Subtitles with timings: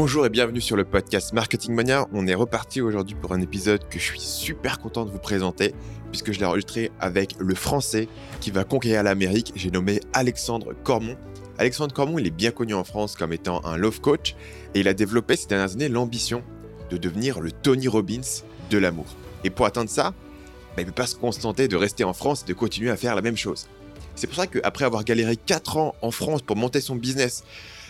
[0.00, 2.06] Bonjour et bienvenue sur le podcast Marketing Mania.
[2.12, 5.74] On est reparti aujourd'hui pour un épisode que je suis super content de vous présenter
[6.12, 8.06] puisque je l'ai enregistré avec le français
[8.40, 9.52] qui va conquérir l'Amérique.
[9.56, 11.16] J'ai nommé Alexandre Cormon.
[11.58, 14.36] Alexandre Cormon, il est bien connu en France comme étant un love coach
[14.76, 16.44] et il a développé ces dernières années l'ambition
[16.90, 19.06] de devenir le Tony Robbins de l'amour.
[19.42, 20.10] Et pour atteindre ça,
[20.76, 22.96] bah, il ne peut pas se contenter de rester en France et de continuer à
[22.96, 23.66] faire la même chose.
[24.14, 27.42] C'est pour ça qu'après avoir galéré 4 ans en France pour monter son business,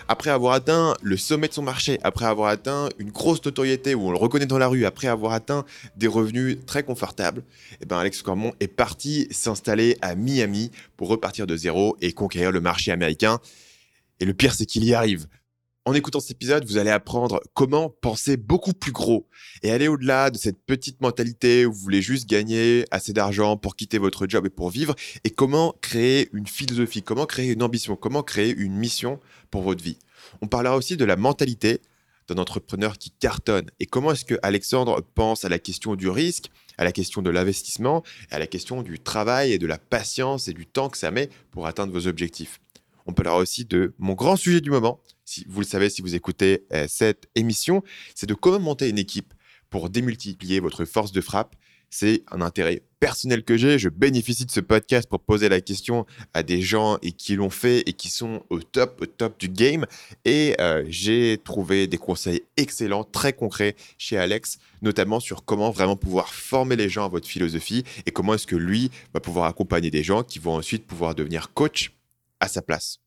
[0.09, 4.09] après avoir atteint le sommet de son marché, après avoir atteint une grosse notoriété où
[4.09, 5.65] on le reconnaît dans la rue, après avoir atteint
[5.97, 7.45] des revenus très confortables,
[7.80, 12.51] eh ben Alex Cormon est parti s'installer à Miami pour repartir de zéro et conquérir
[12.51, 13.39] le marché américain.
[14.21, 15.27] Et le pire, c'est qu'il y arrive.
[15.88, 19.27] En écoutant cet épisode, vous allez apprendre comment penser beaucoup plus gros
[19.62, 23.74] et aller au-delà de cette petite mentalité où vous voulez juste gagner assez d'argent pour
[23.74, 27.96] quitter votre job et pour vivre et comment créer une philosophie, comment créer une ambition,
[27.96, 29.19] comment créer une mission
[29.51, 29.96] pour votre vie.
[30.43, 31.80] On parlera aussi de la mentalité
[32.29, 36.51] d'un entrepreneur qui cartonne et comment est-ce que Alexandre pense à la question du risque,
[36.76, 40.52] à la question de l'investissement, à la question du travail et de la patience et
[40.52, 42.60] du temps que ça met pour atteindre vos objectifs.
[43.07, 46.15] On parlera aussi de mon grand sujet du moment, si vous le savez si vous
[46.15, 47.82] écoutez euh, cette émission,
[48.15, 49.35] c'est de comment monter une équipe
[49.68, 51.54] pour démultiplier votre force de frappe.
[51.90, 53.79] C'est un intérêt personnel que j'ai.
[53.79, 57.51] Je bénéficie de ce podcast pour poser la question à des gens et qui l'ont
[57.51, 59.87] fait et qui sont au top, au top du game.
[60.24, 65.97] Et euh, j'ai trouvé des conseils excellents, très concrets chez Alex, notamment sur comment vraiment
[65.97, 69.91] pouvoir former les gens à votre philosophie et comment est-ce que lui va pouvoir accompagner
[69.91, 71.92] des gens qui vont ensuite pouvoir devenir coach
[72.41, 72.98] à sa place.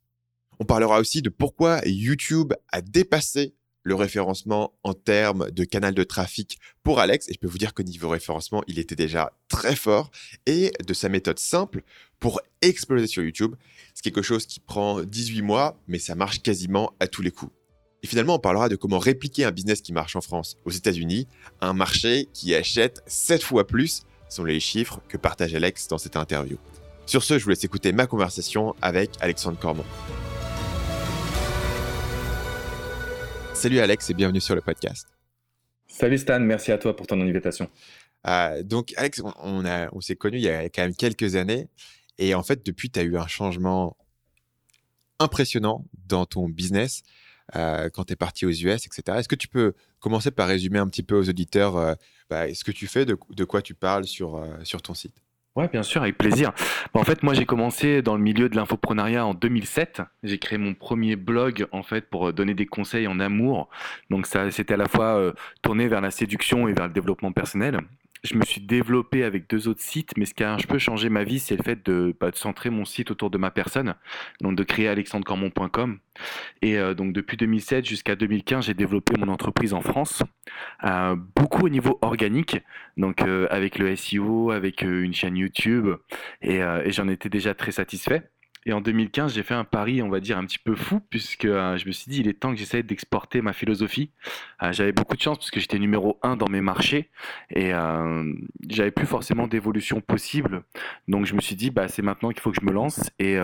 [0.62, 6.04] On parlera aussi de pourquoi YouTube a dépassé le référencement en termes de canal de
[6.04, 7.28] trafic pour Alex.
[7.30, 10.12] Et je peux vous dire que niveau référencement, il était déjà très fort.
[10.46, 11.82] Et de sa méthode simple
[12.20, 13.56] pour exploser sur YouTube.
[13.96, 17.52] C'est quelque chose qui prend 18 mois, mais ça marche quasiment à tous les coups.
[18.04, 21.28] Et finalement, on parlera de comment répliquer un business qui marche en France, aux États-Unis,
[21.62, 26.18] un marché qui achète 7 fois plus, sont les chiffres que partage Alex dans cette
[26.18, 26.60] interview.
[27.08, 29.86] Sur ce, je vous laisse écouter ma conversation avec Alexandre Cormon.
[33.62, 35.08] Salut Alex et bienvenue sur le podcast.
[35.88, 37.70] Salut Stan, merci à toi pour ton invitation.
[38.26, 41.68] Euh, donc Alex, on, on s'est connus il y a quand même quelques années
[42.18, 43.96] et en fait depuis tu as eu un changement
[45.20, 47.04] impressionnant dans ton business
[47.56, 49.20] euh, quand tu es parti aux US, etc.
[49.20, 51.94] Est-ce que tu peux commencer par résumer un petit peu aux auditeurs euh,
[52.32, 55.22] bah, ce que tu fais, de, de quoi tu parles sur, sur ton site?
[55.58, 56.54] Ouais, bien sûr, avec plaisir.
[56.94, 60.02] En fait, moi, j'ai commencé dans le milieu de l'infoprenariat en 2007.
[60.24, 63.70] J'ai créé mon premier blog, en fait, pour euh, donner des conseils en amour.
[64.10, 67.34] Donc, ça, c'était à la fois euh, tourné vers la séduction et vers le développement
[67.34, 67.82] personnel
[68.24, 71.10] je me suis développé avec deux autres sites, mais ce qui a un peu changé
[71.10, 73.96] ma vie, c'est le fait de, bah, centrer mon site autour de ma personne,
[74.42, 76.00] donc de créer alexandrecormon.com.
[76.62, 80.22] Et euh, donc depuis 2007 jusqu'à 2015, j'ai développé mon entreprise en France,
[80.84, 82.60] euh, beaucoup au niveau organique,
[82.98, 85.88] donc euh, avec le SEO, avec une chaîne YouTube,
[86.42, 88.30] et j'en étais déjà très satisfait.
[88.66, 91.46] Et en 2015, j'ai fait un pari, on va dire, un petit peu fou, puisque
[91.46, 94.12] euh, je me suis dit, il est temps que j'essaye d'exporter ma philosophie.
[94.62, 97.10] Euh, j'avais beaucoup de chance, puisque j'étais numéro un dans mes marchés,
[97.50, 98.34] et euh,
[98.70, 100.64] j'avais plus forcément d'évolution possible.
[101.08, 103.10] Donc je me suis dit, bah, c'est maintenant qu'il faut que je me lance.
[103.18, 103.38] Et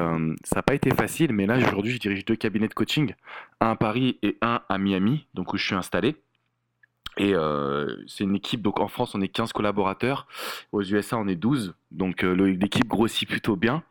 [0.44, 3.14] ça n'a pas été facile, mais là, aujourd'hui, je dirige deux cabinets de coaching,
[3.60, 6.16] un à Paris et un à Miami, donc où je suis installé.
[7.18, 10.28] Et euh, c'est une équipe, donc en France on est 15 collaborateurs,
[10.72, 13.84] aux USA on est 12, donc euh, l'équipe grossit plutôt bien.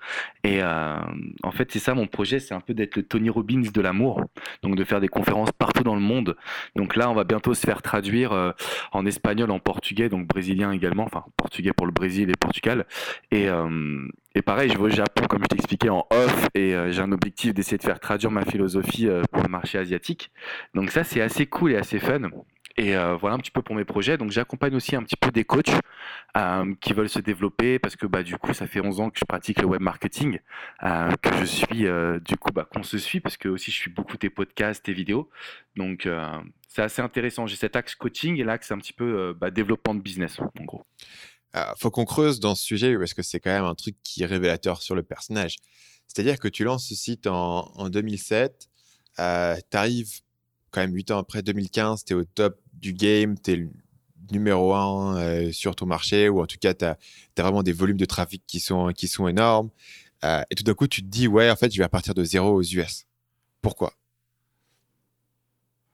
[0.45, 0.97] Et euh,
[1.43, 4.23] en fait c'est ça mon projet, c'est un peu d'être le Tony Robbins de l'amour,
[4.63, 6.37] donc de faire des conférences partout dans le monde.
[6.77, 8.53] Donc là on va bientôt se faire traduire euh,
[8.93, 12.87] en espagnol, en portugais, donc brésilien également, enfin portugais pour le Brésil et Portugal.
[13.33, 14.07] Et, euh,
[14.37, 17.55] et pareil, je vais au Japon, comme je t'expliquais, en off, et j'ai un objectif
[17.55, 20.31] d'essayer de faire traduire ma philosophie pour le marché asiatique.
[20.75, 22.21] Donc ça, c'est assez cool et assez fun.
[22.79, 24.19] Et euh, voilà un petit peu pour mes projets.
[24.19, 25.71] Donc j'accompagne aussi un petit peu des coachs
[26.37, 29.19] euh, qui veulent se développer parce que bah, du coup ça fait 11 ans que
[29.19, 30.41] je pratique le web marketing,
[30.83, 31.87] euh, que je suis
[32.25, 34.93] du coup bah, qu'on se suit parce que aussi je suis beaucoup tes podcasts, tes
[34.93, 35.31] vidéos.
[35.77, 36.09] Donc
[36.69, 37.47] c'est assez intéressant.
[37.47, 40.85] J'ai cet axe coaching et l'axe un petit peu bah, développement de business en gros.
[41.79, 44.27] faut qu'on creuse dans ce sujet parce que c'est quand même un truc qui est
[44.27, 45.57] révélateur sur le personnage.
[46.09, 48.69] C'est-à-dire que tu lances ce site en, en 2007,
[49.17, 49.23] tu
[49.73, 50.21] arrives
[50.71, 53.69] quand même 8 ans après 2015, tu es au top du game, tu es
[54.31, 56.99] numéro un euh, sur ton marché, ou en tout cas, tu as,
[57.37, 59.71] vraiment des volumes de trafic qui sont, qui sont énormes.
[60.25, 62.25] Euh, et tout d'un coup, tu te dis, ouais, en fait, je vais partir de
[62.25, 63.07] zéro aux US.
[63.63, 63.93] Pourquoi?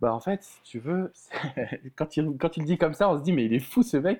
[0.02, 1.12] Bah en fait, si tu veux,
[1.94, 3.96] quand il, quand il dit comme ça, on se dit mais il est fou ce
[3.96, 4.18] mec.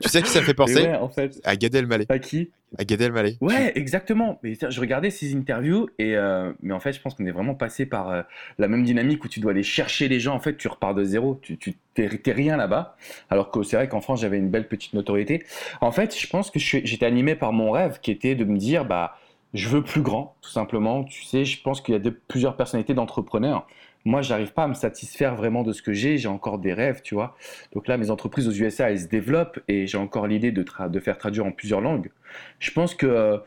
[0.00, 0.78] Tu sais qui ça me fait penser?
[0.88, 1.38] Ouais, en fait.
[1.44, 2.06] À Gad Elmaleh.
[2.08, 2.50] À qui?
[2.78, 3.36] À Gad Elmaleh.
[3.42, 4.38] Ouais, exactement.
[4.42, 7.54] Mais je regardais ses interviews et euh, mais en fait, je pense qu'on est vraiment
[7.54, 8.22] passé par euh,
[8.56, 10.34] la même dynamique où tu dois aller chercher les gens.
[10.34, 11.38] En fait, tu repars de zéro.
[11.42, 12.96] Tu, tu t'es rien là-bas.
[13.28, 15.44] Alors que c'est vrai qu'en France, j'avais une belle petite notoriété.
[15.82, 18.86] En fait, je pense que j'étais animé par mon rêve qui était de me dire
[18.86, 19.18] bah
[19.54, 21.04] je veux plus grand, tout simplement.
[21.04, 23.66] Tu sais, je pense qu'il y a de, plusieurs personnalités d'entrepreneurs
[24.04, 26.18] moi, j'arrive pas à me satisfaire vraiment de ce que j'ai.
[26.18, 27.36] J'ai encore des rêves, tu vois.
[27.72, 30.64] Donc là, mes entreprises aux USA, elles se développent et j'ai encore l'idée de,
[31.00, 32.10] faire traduire en plusieurs langues.
[32.58, 33.38] Je pense que euh,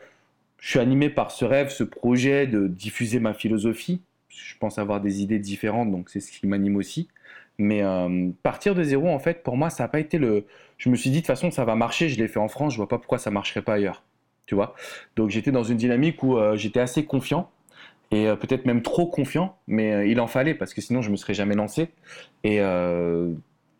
[0.58, 4.02] je suis animé par ce rêve, ce projet de diffuser ma philosophie.
[4.28, 7.08] Je pense avoir des idées différentes, donc c'est ce qui m'anime aussi.
[7.58, 10.46] Mais euh, partir de zéro, en fait, pour moi, ça n'a pas été le.
[10.78, 12.08] Je me suis dit, de toute façon, ça va marcher.
[12.08, 12.72] Je l'ai fait en France.
[12.72, 14.02] Je vois pas pourquoi ça marcherait pas ailleurs.
[14.46, 14.74] Tu vois.
[15.16, 17.50] Donc j'étais dans une dynamique où euh, j'étais assez confiant
[18.12, 21.10] et euh, peut-être même trop confiant, mais euh, il en fallait parce que sinon je
[21.10, 21.88] me serais jamais lancé.
[22.44, 23.32] Et, euh,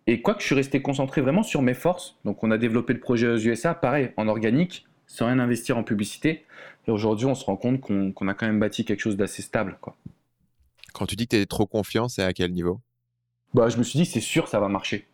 [0.07, 2.17] et quoi que je suis resté concentré vraiment sur mes forces.
[2.25, 5.85] Donc on a développé le projet aux USA, pareil, en organique, sans rien investir en
[5.85, 6.45] publicité.
[6.89, 9.77] Et aujourd'hui, on se rend compte qu'on a quand même bâti quelque chose d'assez stable.
[9.81, 9.95] Quoi.
[10.95, 12.81] Quand tu dis que tu es trop confiant, c'est à quel niveau?
[13.55, 15.07] Bah, Je me suis dit, c'est sûr, ça va marcher.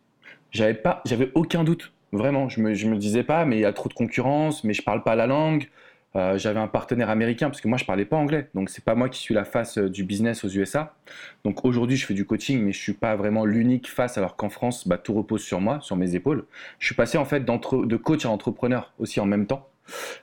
[0.51, 1.91] J'avais pas, j'avais aucun doute.
[2.11, 4.73] Vraiment, je me, je me disais pas, mais il y a trop de concurrence, mais
[4.73, 5.69] je parle pas la langue.
[6.15, 8.95] Euh, j'avais un partenaire américain parce que moi je parlais pas anglais, donc c'est pas
[8.95, 10.95] moi qui suis la face euh, du business aux USA.
[11.45, 14.49] Donc aujourd'hui je fais du coaching, mais je suis pas vraiment l'unique face, alors qu'en
[14.49, 16.45] France bah, tout repose sur moi, sur mes épaules.
[16.79, 19.67] Je suis passé en fait de coach à entrepreneur aussi en même temps.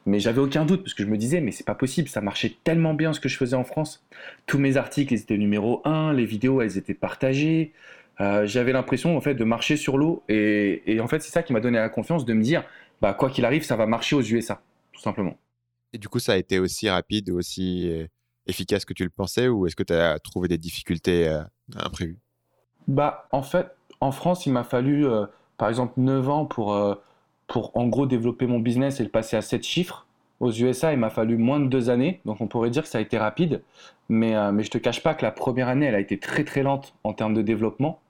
[0.06, 2.56] Mais j'avais aucun doute parce que je me disais mais c'est pas possible, ça marchait
[2.64, 4.04] tellement bien ce que je faisais en France.
[4.46, 7.72] Tous mes articles ils étaient numéro 1, les vidéos elles étaient partagées.
[8.20, 11.52] Euh, j'avais l'impression en fait de marcher sur l'eau et, en fait c'est ça qui
[11.52, 12.64] m'a donné la confiance de me dire
[13.02, 14.62] bah quoi qu'il arrive ça va marcher aux USA
[14.92, 15.36] tout simplement.
[15.96, 18.06] Et du coup, ça a été aussi rapide, aussi euh,
[18.46, 21.40] efficace que tu le pensais, ou est-ce que tu as trouvé des difficultés euh,
[21.74, 22.18] imprévues?
[22.86, 23.68] Bah, en fait,
[24.02, 25.24] en France, il m'a fallu, euh,
[25.56, 26.78] par exemple, 9 ans pour,
[27.46, 30.06] pour, en gros, développer mon business et le passer à 7 chiffres.
[30.40, 32.98] Aux USA, il m'a fallu moins de 2 années, donc on pourrait dire que ça
[32.98, 33.62] a été rapide.
[34.10, 36.62] Mais, mais je te cache pas que la première année, elle a été très très
[36.62, 38.02] lente en termes de développement.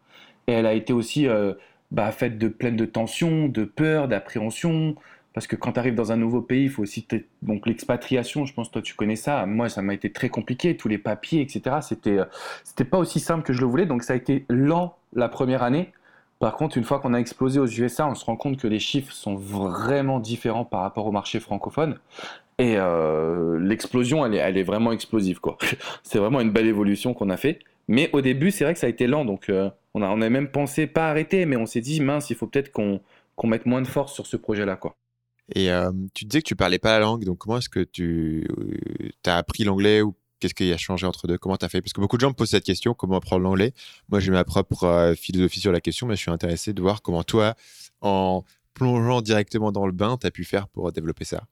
[0.48, 1.28] Et elle a été aussi
[1.92, 4.96] bah, faite de pleine de tensions, de peur, d'appréhension,
[5.36, 7.06] parce que quand tu arrives dans un nouveau pays, il faut aussi
[7.42, 8.46] donc l'expatriation.
[8.46, 9.44] Je pense toi tu connais ça.
[9.44, 11.76] Moi, ça m'a été très compliqué, tous les papiers, etc.
[11.82, 12.24] C'était euh,
[12.64, 15.62] c'était pas aussi simple que je le voulais, donc ça a été lent la première
[15.62, 15.92] année.
[16.38, 18.78] Par contre, une fois qu'on a explosé aux USA, on se rend compte que les
[18.78, 21.98] chiffres sont vraiment différents par rapport au marché francophone.
[22.58, 25.40] Et euh, l'explosion, elle est, vraiment explosive.
[26.02, 27.58] c'est vraiment une belle évolution qu'on a fait.
[27.88, 29.26] Mais au début, c'est vrai que ça a été lent.
[29.26, 32.30] Donc, euh, on, a, on a même pensé pas arrêter, mais on s'est dit, mince,
[32.30, 33.00] il faut peut-être qu'on
[33.36, 34.76] qu'on mette moins de force sur ce projet-là.
[34.76, 34.96] quoi.
[35.54, 35.70] Et
[36.12, 38.46] tu disais que tu parlais pas la langue, donc comment est-ce que tu
[39.24, 41.38] as appris l'anglais ou qu'est-ce qui a changé entre deux?
[41.38, 41.80] Comment tu as fait?
[41.80, 43.72] Parce que beaucoup de gens me posent cette question, comment apprendre l'anglais?
[44.08, 47.22] Moi, j'ai ma propre philosophie sur la question, mais je suis intéressé de voir comment
[47.22, 47.54] toi,
[48.00, 48.44] en
[48.74, 51.44] plongeant directement dans le bain, tu as pu faire pour développer ça.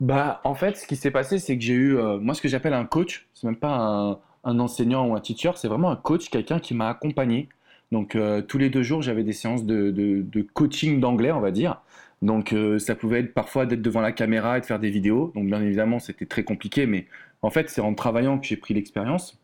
[0.00, 2.74] Bah, en fait, ce qui s'est passé, c'est que j'ai eu, moi, ce que j'appelle
[2.74, 3.28] un coach.
[3.34, 6.88] C'est même pas un, enseignant ou un teacher, c'est vraiment un coach, quelqu'un qui m'a
[6.88, 7.48] accompagné.
[7.92, 8.16] Donc,
[8.48, 11.82] tous les deux jours, j'avais des séances de coaching d'anglais, on va dire.
[12.22, 15.32] Donc euh, ça pouvait être parfois d'être devant la caméra et de faire des vidéos.
[15.34, 17.06] Donc bien évidemment c'était très compliqué, mais
[17.42, 19.38] en fait c'est en travaillant que j'ai pris l'expérience.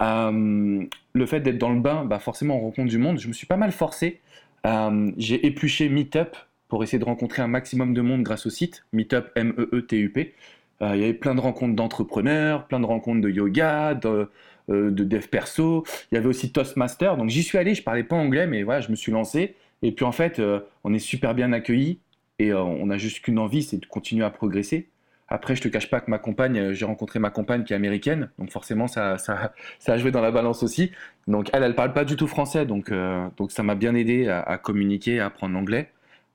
[0.00, 3.18] Euh, le fait d'être dans le bain, bah forcément on rencontre du monde.
[3.18, 4.20] Je me suis pas mal forcé.
[4.66, 6.36] Euh, j'ai épluché Meetup
[6.68, 10.34] pour essayer de rencontrer un maximum de monde grâce au site Meetup M-E-E-T-U-P.
[10.80, 14.28] il y avait plein de rencontres d'entrepreneurs, plein de rencontres de yoga, de,
[14.68, 15.84] de dev perso.
[16.10, 17.16] Il y avait aussi Toastmaster.
[17.16, 19.54] Donc j'y suis allé, je parlais pas anglais, mais voilà, je me suis lancé.
[19.82, 20.40] Et puis en fait,
[20.84, 21.98] on est super bien accueillis
[22.38, 24.88] et euh, on n'a juste qu'une envie, c'est de continuer à progresser.
[25.28, 27.76] Après, je te cache pas que ma compagne, euh, j'ai rencontré ma compagne qui est
[27.76, 30.92] américaine, donc forcément ça, ça, ça, a joué dans la balance aussi.
[31.26, 32.92] Donc elle, elle parle pas du tout français, donc,
[33.36, 35.90] donc ça m'a bien aidé à, communiquer, à apprendre l'anglais.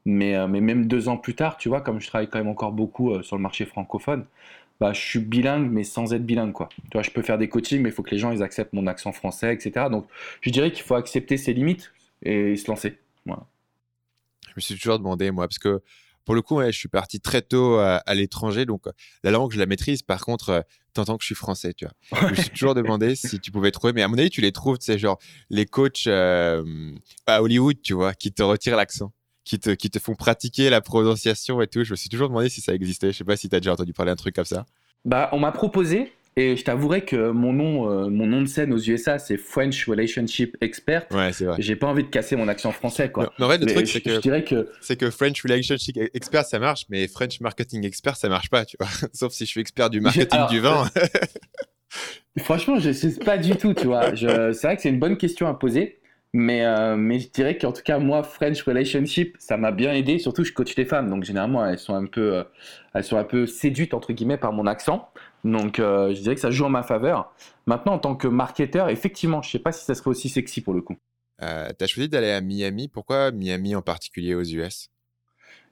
[0.06, 2.72] Mais, mais même deux ans plus tard, tu vois, comme je travaille quand même encore
[2.72, 4.26] beaucoup sur le marché francophone,
[4.80, 6.70] bah, je suis bilingue, mais sans être bilingue, quoi.
[6.70, 8.74] Tu vois, je peux faire des coachings, mais il faut que les gens ils acceptent
[8.74, 9.88] mon accent français, etc.
[9.90, 10.08] Donc,
[10.42, 11.92] je dirais qu'il faut accepter ses limites
[12.24, 12.98] et se lancer.
[14.48, 15.82] Je me suis toujours demandé, moi, parce que
[16.28, 18.84] pour le coup, je suis parti très tôt à, l'étranger, donc
[19.24, 20.02] la langue, je la maîtrise.
[20.02, 20.62] Par contre, euh,
[20.94, 22.22] t'entends que je suis français, tu vois.
[22.28, 24.52] je me suis toujours demandé si tu pouvais trouver, mais à mon avis, tu les
[24.52, 26.92] trouves, tu sais, genre les coachs euh,
[27.28, 29.14] à Hollywood, tu vois, qui te retirent l'accent,
[29.46, 31.86] qui te, qui te font pratiquer la prononciation et tout.
[31.86, 33.14] Je me suis toujours demandé si ça existait.
[33.14, 34.66] Je sais pas si tu as déjà entendu parler d'un truc comme ça.
[35.06, 38.72] Bah, on m'a proposé, et je t'avouerai que mon nom, euh, mon nom de scène
[38.72, 41.08] aux USA, c'est French Relationship Expert.
[41.10, 41.58] Ouais, c'est vrai.
[41.58, 43.34] J'ai pas envie de casser mon accent français, quoi.
[43.40, 46.46] Mais, en vrai, le truc, c'est que, je dirais que c'est que French Relationship Expert,
[46.46, 48.88] ça marche, mais French Marketing Expert, ça marche pas, tu vois.
[49.14, 50.88] Sauf si je suis expert du marketing du vin.
[52.38, 54.16] Franchement, je sais pas du tout, tu vois.
[54.16, 55.98] C'est vrai que c'est une bonne question à poser.
[56.34, 60.20] Mais, euh, mais je dirais qu'en tout cas, moi, French Relationship, ça m'a bien aidé.
[60.20, 61.10] Surtout, je coach les femmes.
[61.10, 62.44] Donc, généralement, elles sont un peu, euh,
[62.94, 65.10] elles sont un peu séduites, entre guillemets, par mon accent.
[65.52, 67.34] Donc, euh, je dirais que ça joue en ma faveur.
[67.66, 70.74] Maintenant, en tant que marketeur, effectivement, je sais pas si ça serait aussi sexy pour
[70.74, 70.98] le coup.
[71.40, 72.88] tu as choisi d'aller à Miami.
[72.88, 74.90] Pourquoi Miami en particulier aux US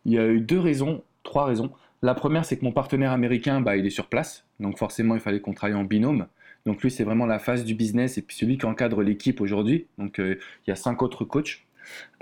[0.06, 1.72] Il y a eu deux raisons, trois raisons.
[2.02, 4.46] La première, c'est que mon partenaire américain, bah, il est sur place.
[4.60, 6.28] Donc, forcément, il fallait qu'on travaille en binôme.
[6.66, 9.88] Donc lui, c'est vraiment la phase du business et puis celui qui encadre l'équipe aujourd'hui.
[9.98, 11.62] Donc euh, il y a cinq autres coachs.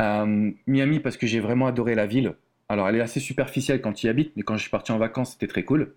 [0.01, 2.33] Euh, Miami parce que j'ai vraiment adoré la ville.
[2.67, 4.97] Alors elle est assez superficielle quand tu y habites, mais quand je suis parti en
[4.97, 5.93] vacances, c'était très cool.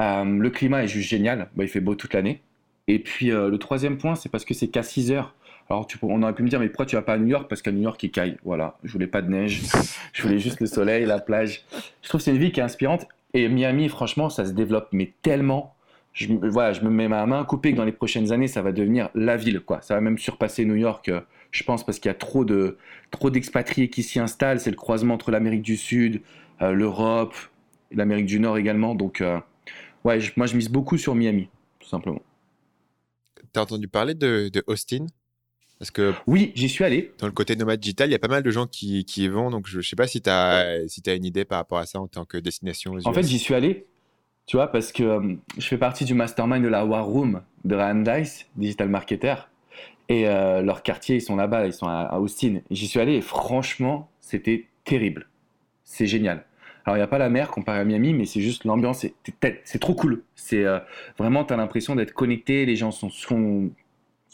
[0.00, 1.48] Euh, le climat est juste génial.
[1.56, 2.40] Bah, il fait beau toute l'année.
[2.88, 5.34] Et puis le troisième point, c'est parce que c'est qu'à 6 heures.
[5.68, 7.48] Alors on aurait pu me dire, mais pourquoi tu vas pas à New York?
[7.48, 8.36] Parce qu'à New York, il caille.
[8.44, 9.62] Voilà, je voulais pas de neige,
[10.12, 11.64] je voulais juste le soleil, la plage.
[12.02, 13.08] Je trouve que c'est une ville qui est inspirante.
[13.34, 15.76] Et Miami, franchement, ça se développe mais tellement
[16.16, 18.72] je, voilà, je me mets ma main coupée que dans les prochaines années, ça va
[18.72, 19.60] devenir la ville.
[19.82, 22.78] Ça va même surpasser New York, euh, je pense, parce qu'il y a trop, de,
[23.10, 24.58] trop d'expatriés qui s'y installent.
[24.58, 26.22] C'est le croisement entre l'Amérique du Sud,
[26.62, 27.34] euh, l'Europe,
[27.92, 28.94] l'Amérique du Nord également.
[28.94, 29.38] Donc, euh,
[30.06, 31.48] ouais, moi, je mise beaucoup sur Miami,
[31.78, 32.22] tout simplement.
[33.52, 35.06] Tu as entendu parler de, Austin?
[35.78, 37.12] Parce que oui, j'y suis allé.
[37.18, 39.28] Dans le côté nomade digital, il y a pas mal de gens qui, qui y
[39.28, 39.50] vont.
[39.50, 41.84] Donc, je ne sais pas si tu as, si as une idée par rapport à
[41.84, 42.96] ça en tant que destination.
[43.04, 43.86] En fait, j'y suis allé
[44.46, 47.74] tu vois, parce que euh, je fais partie du mastermind de la War Room de
[47.74, 49.34] Ryan Dice, digital marketer.
[50.08, 52.60] Et euh, leur quartier, ils sont là-bas, ils sont à, Austin.
[52.70, 55.28] J'y suis allé et franchement, c'était terrible.
[55.84, 56.44] C'est génial.
[56.86, 59.04] Alors, il n'y a pas la mer comparé à Miami, mais c'est juste l'ambiance,
[59.64, 60.22] c'est trop cool.
[60.36, 60.78] C'est euh,
[61.18, 63.70] vraiment, tu as l'impression d'être connecté, les gens sont, sont,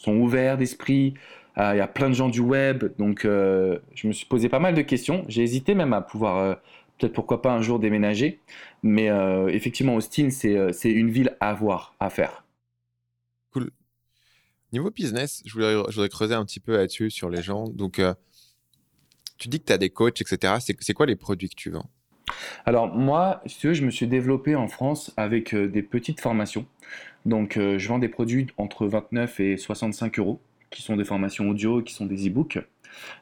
[0.07, 1.15] ouverts d'esprit.
[1.57, 4.73] Il y a plein de gens du web, donc je me suis posé pas mal
[4.73, 5.25] de questions.
[5.27, 6.57] J'ai hésité même à pouvoir
[6.97, 8.39] peut-être pourquoi pas un jour déménager.
[8.81, 12.45] Mais euh, effectivement, Austin, euh, c'est une ville à voir, à faire.
[13.51, 13.71] Cool.
[14.71, 17.65] Niveau business, je voudrais, je voudrais creuser un petit peu là-dessus sur les gens.
[17.65, 18.13] Donc, euh,
[19.37, 20.55] tu dis que tu as des coachs, etc.
[20.59, 21.89] C'est quoi les produits que tu vends?
[22.65, 26.65] Alors moi, si tu veux, je me suis développé en France avec des petites formations.
[27.25, 30.39] Donc je vends des produits entre 29 et 65 euros,
[30.69, 32.59] qui sont des formations audio, qui sont des e-books.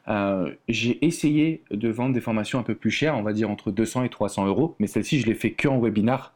[0.08, 3.70] Euh, j'ai essayé de vendre des formations un peu plus chères, on va dire entre
[3.70, 6.34] 200 et 300 euros, mais celle-ci, je l'ai fait que en webinar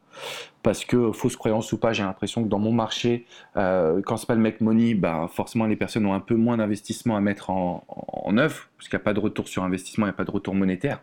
[0.62, 4.26] parce que fausse croyance ou pas, j'ai l'impression que dans mon marché, euh, quand c'est
[4.26, 7.50] pas le make money, bah forcément les personnes ont un peu moins d'investissement à mettre
[7.50, 10.16] en, en œuvre, parce qu'il n'y a pas de retour sur investissement, il n'y a
[10.16, 11.02] pas de retour monétaire.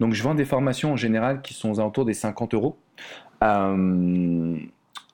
[0.00, 2.78] Donc je vends des formations en général qui sont aux alentours des 50 euros.
[3.42, 4.56] Euh,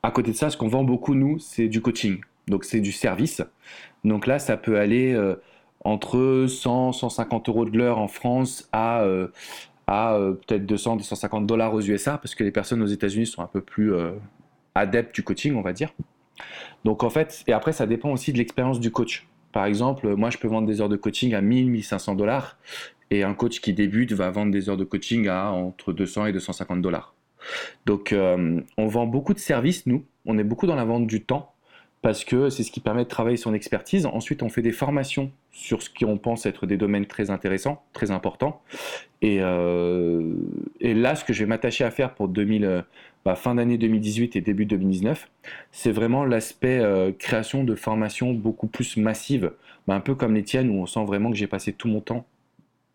[0.02, 2.20] à côté de ça, ce qu'on vend beaucoup, nous, c'est du coaching.
[2.48, 3.42] Donc c'est du service.
[4.04, 5.14] Donc là, ça peut aller
[5.84, 9.28] entre 100, 150 euros de l'heure en France à, euh,
[9.90, 13.42] à euh, peut-être 200, 250 dollars aux USA, parce que les personnes aux États-Unis sont
[13.42, 14.12] un peu plus euh,
[14.76, 15.92] adeptes du coaching, on va dire.
[16.84, 19.26] Donc en fait, et après, ça dépend aussi de l'expérience du coach.
[19.52, 22.56] Par exemple, moi, je peux vendre des heures de coaching à 1000, 1500 dollars,
[23.10, 26.32] et un coach qui débute va vendre des heures de coaching à entre 200 et
[26.32, 27.12] 250 dollars.
[27.84, 30.04] Donc, on vend beaucoup de services, nous.
[30.24, 31.52] On est beaucoup dans la vente du temps
[32.02, 34.06] parce que c'est ce qui permet de travailler son expertise.
[34.06, 38.10] Ensuite, on fait des formations sur ce qu'on pense être des domaines très intéressants, très
[38.10, 38.62] importants.
[39.20, 40.34] Et, euh,
[40.80, 42.82] là, ce que je vais m'attacher à faire pour 2000, euh,
[43.24, 45.30] bah, fin d'année 2018 et début 2019,
[45.72, 49.52] c'est vraiment l'aspect euh, création de formations beaucoup plus massives,
[49.86, 52.00] bah, un peu comme les tiennes, où on sent vraiment que j'ai passé tout mon
[52.00, 52.26] temps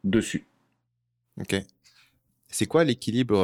[0.04, 0.48] dessus.
[1.40, 1.56] Ok.
[2.48, 3.38] C'est quoi l'équilibre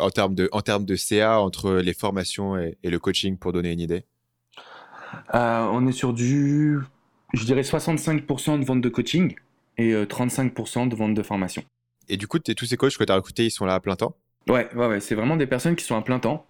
[0.00, 4.04] en termes de CA entre les formations et le coaching pour donner une idée?
[5.34, 6.78] Euh, on est sur du,
[7.32, 9.34] je dirais 65% de vente de coaching
[9.78, 11.62] et 35% euh, de vente de formation.
[12.08, 13.96] Et du coup, tous ces coachs que tu as recrutés, ils sont là à plein
[13.96, 14.16] temps?
[14.48, 15.00] Ouais, ouais, ouais.
[15.00, 16.46] c'est vraiment des personnes qui sont à plein temps,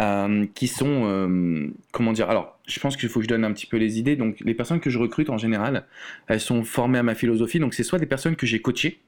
[0.00, 3.66] euh, qui sont, comment dire, alors, je pense qu'il faut que je donne un petit
[3.66, 4.16] peu les idées.
[4.16, 5.86] Donc, les personnes que je recrute en général,
[6.26, 7.58] elles sont formées à ma philosophie.
[7.58, 9.00] Donc, c'est soit des personnes que j'ai coachées,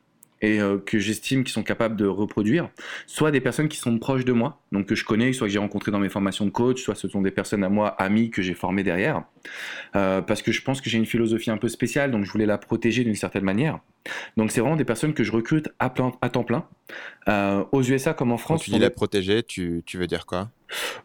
[0.43, 2.71] et euh, que j'estime qu'ils sont capables de reproduire,
[3.07, 5.59] soit des personnes qui sont proches de moi, donc que je connais, soit que j'ai
[5.59, 8.43] rencontré dans mes formations de coach, soit ce sont des personnes à moi, amis, que
[8.43, 9.25] j'ai formées derrière,
[9.95, 12.47] euh, parce que je pense que j'ai une philosophie un peu spéciale, donc je voulais
[12.47, 13.81] la protéger d'une certaine manière.
[14.37, 16.67] Donc c'est vraiment des personnes que je recrute à, à temps plein.
[17.29, 18.61] Euh, aux USA comme en France.
[18.61, 20.51] Quand tu dis la protéger, tu, tu veux dire quoi?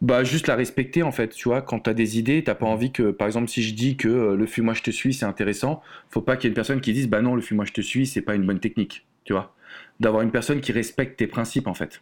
[0.01, 2.65] Bah juste la respecter en fait, tu vois, quand tu as des idées, t'as pas
[2.65, 5.25] envie que, par exemple, si je dis que le fuis moi je te suis, c'est
[5.25, 7.65] intéressant, faut pas qu'il y ait une personne qui dise, bah non, le fuis moi
[7.65, 9.53] je te suis, c'est pas une bonne technique tu vois,
[9.99, 12.01] d'avoir une personne qui respecte tes principes en fait.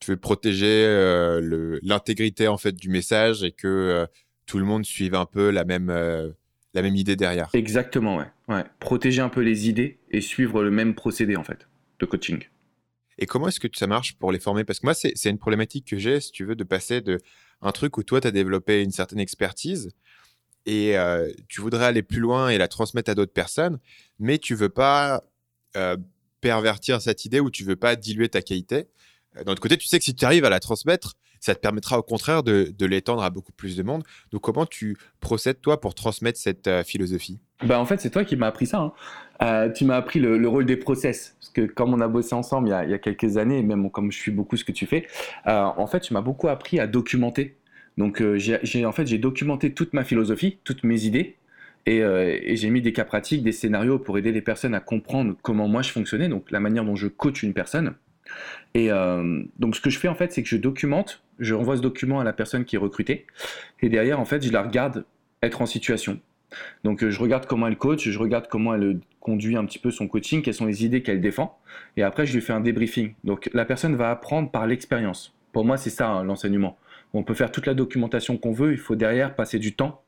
[0.00, 4.06] Tu veux protéger euh, l'intégrité en fait du message et que euh,
[4.46, 6.30] tout le monde suive un peu la même, euh,
[6.76, 7.48] la même idée derrière.
[7.54, 8.26] Exactement, ouais.
[8.48, 8.64] ouais.
[8.78, 11.66] Protéger un peu les idées et suivre le même procédé en fait
[11.98, 12.44] de coaching.
[13.18, 14.64] Et comment est-ce que ça marche pour les former?
[14.64, 17.18] Parce que moi, c'est une problématique que j'ai, si tu veux, de passer de
[17.62, 19.90] un truc où toi, tu as développé une certaine expertise
[20.66, 23.78] et euh, tu voudrais aller plus loin et la transmettre à d'autres personnes,
[24.18, 25.24] mais tu veux pas
[25.76, 25.96] euh,
[26.42, 28.88] pervertir cette idée ou tu veux pas diluer ta qualité.
[29.36, 31.60] Euh, d'un autre côté, tu sais que si tu arrives à la transmettre, ça te
[31.60, 34.02] permettra au contraire de, l'étendre à beaucoup plus de monde.
[34.32, 37.40] Donc, comment tu procèdes, toi, pour transmettre cette philosophie?
[37.64, 38.92] Bah, En fait, c'est toi qui m'as appris ça.
[39.40, 39.70] Hein.
[39.70, 41.36] tu m'as appris le, rôle des process.
[41.40, 44.12] Parce que comme on a bossé ensemble il y a, quelques années, et même comme
[44.12, 45.06] je suis beaucoup ce que tu fais,
[45.46, 47.56] en fait, tu m'as beaucoup appris à documenter
[47.96, 51.36] donc euh, j'ai en fait j'ai documenté toute ma philosophie, toutes mes idées,
[51.88, 55.34] euh, et, j'ai mis des cas pratiques, des scénarios pour aider les personnes à comprendre
[55.42, 57.94] comment moi je fonctionnais, donc la manière dont je coach une personne.
[58.74, 61.76] Et euh, donc ce que je fais en fait, c'est que je documente, je renvoie
[61.76, 63.26] ce document à la personne qui est recrutée,
[63.80, 65.04] et derrière en fait je la regarde
[65.42, 66.20] être en situation.
[66.84, 70.08] Donc je regarde comment elle coach, je regarde comment elle conduit un petit peu son
[70.08, 71.58] coaching, quelles sont les idées qu'elle défend,
[71.96, 73.14] et après je lui fais un débriefing.
[73.24, 75.34] Donc la personne va apprendre par l'expérience.
[75.52, 76.78] Pour moi c'est ça hein, l'enseignement.
[77.14, 80.02] On peut faire toute la documentation qu'on veut, il faut derrière passer du temps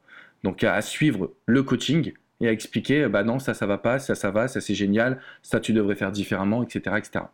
[0.45, 4.15] donc à, suivre le coaching et à expliquer bah non ça ça va pas, ça
[4.15, 6.97] ça va, ça c'est génial, ça tu devrais faire différemment, etc.
[6.99, 7.25] etc.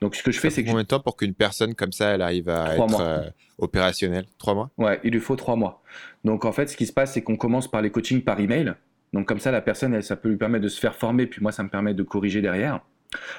[0.00, 0.68] Donc ce que je fais c'est que...
[0.68, 4.26] Combien de temps pour qu'une personne comme ça elle arrive à être euh, opérationnelle?
[4.38, 4.70] Trois mois?
[4.76, 5.82] Ouais, il lui faut trois mois.
[6.24, 8.74] Donc en fait ce qui se passe c'est qu'on commence par les coachings par email.
[9.12, 11.40] Donc comme ça la personne elle, ça peut lui permettre de se faire former puis
[11.42, 12.80] moi ça me permet de corriger derrière.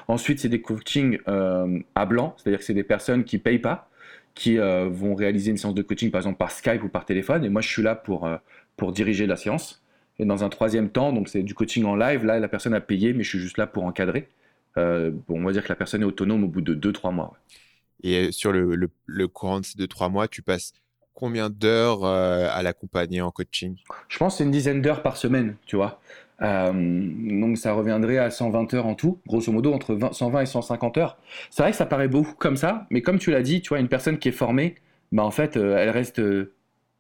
[0.08, 3.90] Ensuite c'est des coachings euh, à blanc, c'est-à-dire que c'est des personnes qui payent pas
[4.34, 7.46] qui euh, vont réaliser une séance de coaching par exemple par Skype ou par téléphone
[7.46, 8.30] et moi je suis là pour,
[8.76, 9.82] pour diriger la séance.
[10.18, 12.82] Et dans un troisième temps, donc c'est du coaching en live, là la personne a
[12.82, 14.28] payé mais je suis juste là pour encadrer.
[14.78, 17.34] Euh, bon, on va dire que la personne est autonome au bout de 2-3 mois.
[18.04, 20.74] Et sur le, le, le, courant de ces 2-3 mois, tu passes
[21.14, 23.78] combien d'heures à l'accompagner en coaching?
[24.10, 26.02] Je pense que c'est une dizaine d'heures par semaine, tu vois.
[26.42, 30.98] Euh, donc ça reviendrait à 120 heures en tout, grosso modo entre 120 et 150
[30.98, 31.18] heures.
[31.50, 33.80] C'est vrai que ça paraît beaucoup comme ça, mais comme tu l'as dit, tu vois,
[33.80, 34.76] une personne qui est formée,
[35.12, 36.20] bah en fait, euh, elle reste.
[36.20, 36.54] Euh,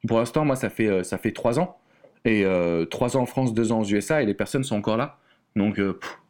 [0.08, 1.78] pour l'instant, moi, ça fait ça fait trois ans
[2.26, 2.46] et
[2.92, 5.18] trois ans en France, deux ans aux USA, et les personnes sont encore là.
[5.56, 5.80] Donc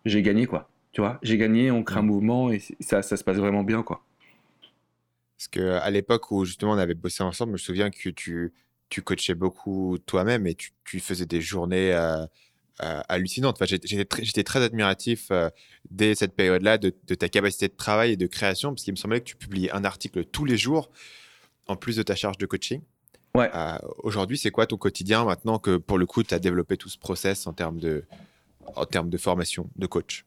[0.06, 0.70] j'ai gagné quoi.
[0.96, 3.84] Tu vois, j'ai gagné, on crée un mouvement et ça, ça se passe vraiment bien
[3.84, 4.02] quoi.
[5.38, 8.54] Parce que à l'époque où justement on avait bossé ensemble, je me souviens que tu
[8.88, 12.26] tu coachais beaucoup toi-même et tu, tu, faisais des journées euh,
[13.10, 13.58] hallucinante.
[13.60, 15.50] Enfin, J'étais très admiratif euh,
[15.92, 19.20] dès cette période-là de, ta capacité de travail et de création, parce qu'il me semblait
[19.20, 20.92] que tu publiais un article tous les jours,
[21.68, 22.82] en plus de ta charge de coaching.
[23.34, 23.50] Ouais.
[23.54, 26.88] Euh, aujourd'hui, c'est quoi ton quotidien maintenant que pour le coup, tu as développé tout
[26.88, 28.06] ce process en termes de,
[28.76, 30.26] en termes de formation de coach?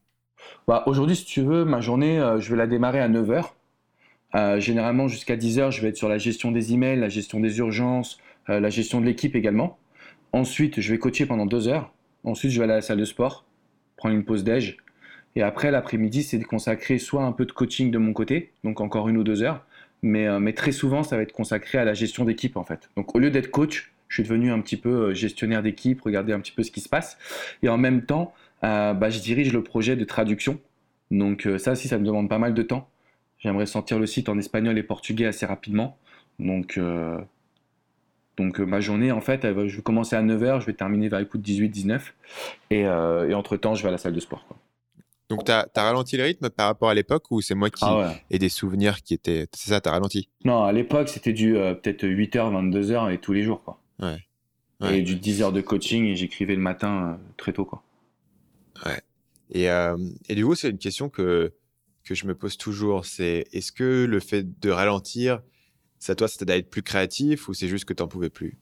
[0.66, 4.60] Bah, Aujourd'hui, si tu veux, ma journée, je vais la démarrer à 9h.
[4.60, 8.18] généralement, jusqu'à 10h, je vais être sur la gestion des emails, la gestion des urgences,
[8.48, 9.78] la gestion de l'équipe également.
[10.32, 11.92] Ensuite, je vais coacher pendant 2 heures.
[12.24, 13.44] Ensuite, je vais aller à la salle de sport,
[13.96, 14.76] prendre une pause déj.
[15.36, 18.80] Et après, l'après-midi, c'est de consacrer soit un peu de coaching de mon côté, donc
[18.80, 19.64] encore une ou deux heures,
[20.02, 22.90] mais, euh, très souvent, ça va être consacré à la gestion d'équipe en fait.
[22.96, 26.32] Donc au lieu d'être coach, je suis devenu un petit peu euh, gestionnaire d'équipe, regarder
[26.32, 27.18] un petit peu ce qui se passe.
[27.62, 30.60] Et en même temps, euh, bah, je dirige le projet de traduction.
[31.10, 32.88] Donc ça aussi, ça me demande pas mal de temps.
[33.38, 35.96] J'aimerais sortir le site en espagnol et portugais assez rapidement.
[36.38, 36.78] Donc
[38.38, 41.18] donc euh, ma journée, en fait, je vais commencer à 9h, je vais terminer vers
[41.18, 42.00] les coups de 18-19.
[42.72, 44.46] Euh, et, entre-temps, je vais à la salle de sport.
[45.28, 48.14] Donc tu as, ralenti le rythme par rapport à l'époque ou c'est moi qui ah
[48.30, 49.46] ai des souvenirs qui étaient...
[49.52, 50.30] C'est ça, tu as ralenti?
[50.44, 53.62] Non, à l'époque, c'était du euh, peut-être 8h, 22h et tous les jours.
[53.62, 53.78] Quoi.
[54.00, 54.24] Ouais.
[54.90, 57.64] Et du 10 h de coaching et j'écrivais le matin très tôt.
[57.64, 57.82] Quoi.
[58.86, 59.00] Ouais.
[59.50, 59.64] Et,
[60.28, 61.52] et du coup, c'est une question que,
[62.04, 63.06] que je me pose toujours.
[63.06, 65.40] C'est est-ce que le fait de ralentir
[65.98, 68.58] ça, toi, c'était d'être plus créatif ou c'est juste que tu n'en pouvais plus?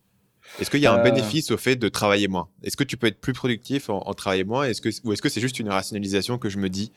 [0.60, 1.02] Est-ce qu'il y a un euh.
[1.02, 2.48] bénéfice au fait de travailler moins?
[2.62, 4.64] Est-ce que tu peux être plus productif en, travaillant moins?
[4.64, 6.92] Est-ce que, Ou est-ce que c'est juste une rationalisation que je me dis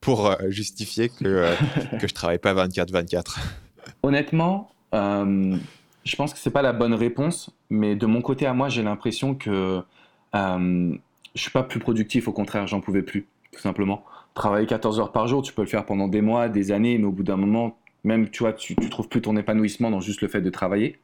[0.00, 1.54] pour euh, justifier que, euh,
[2.00, 3.38] que je travaille pas 24-24
[4.02, 8.68] Honnêtement, je pense que c'est pas la bonne réponse, mais de mon côté à moi,
[8.68, 9.82] j'ai l'impression que
[11.34, 14.04] je suis pas plus productif, au contraire, j'en pouvais plus, tout simplement.
[14.34, 17.06] Travailler 14 heures par jour, tu peux le faire pendant des mois, des années, mais
[17.06, 20.22] au bout d'un moment, même, tu vois, tu, tu trouves plus ton épanouissement dans juste
[20.22, 20.98] le fait de travailler.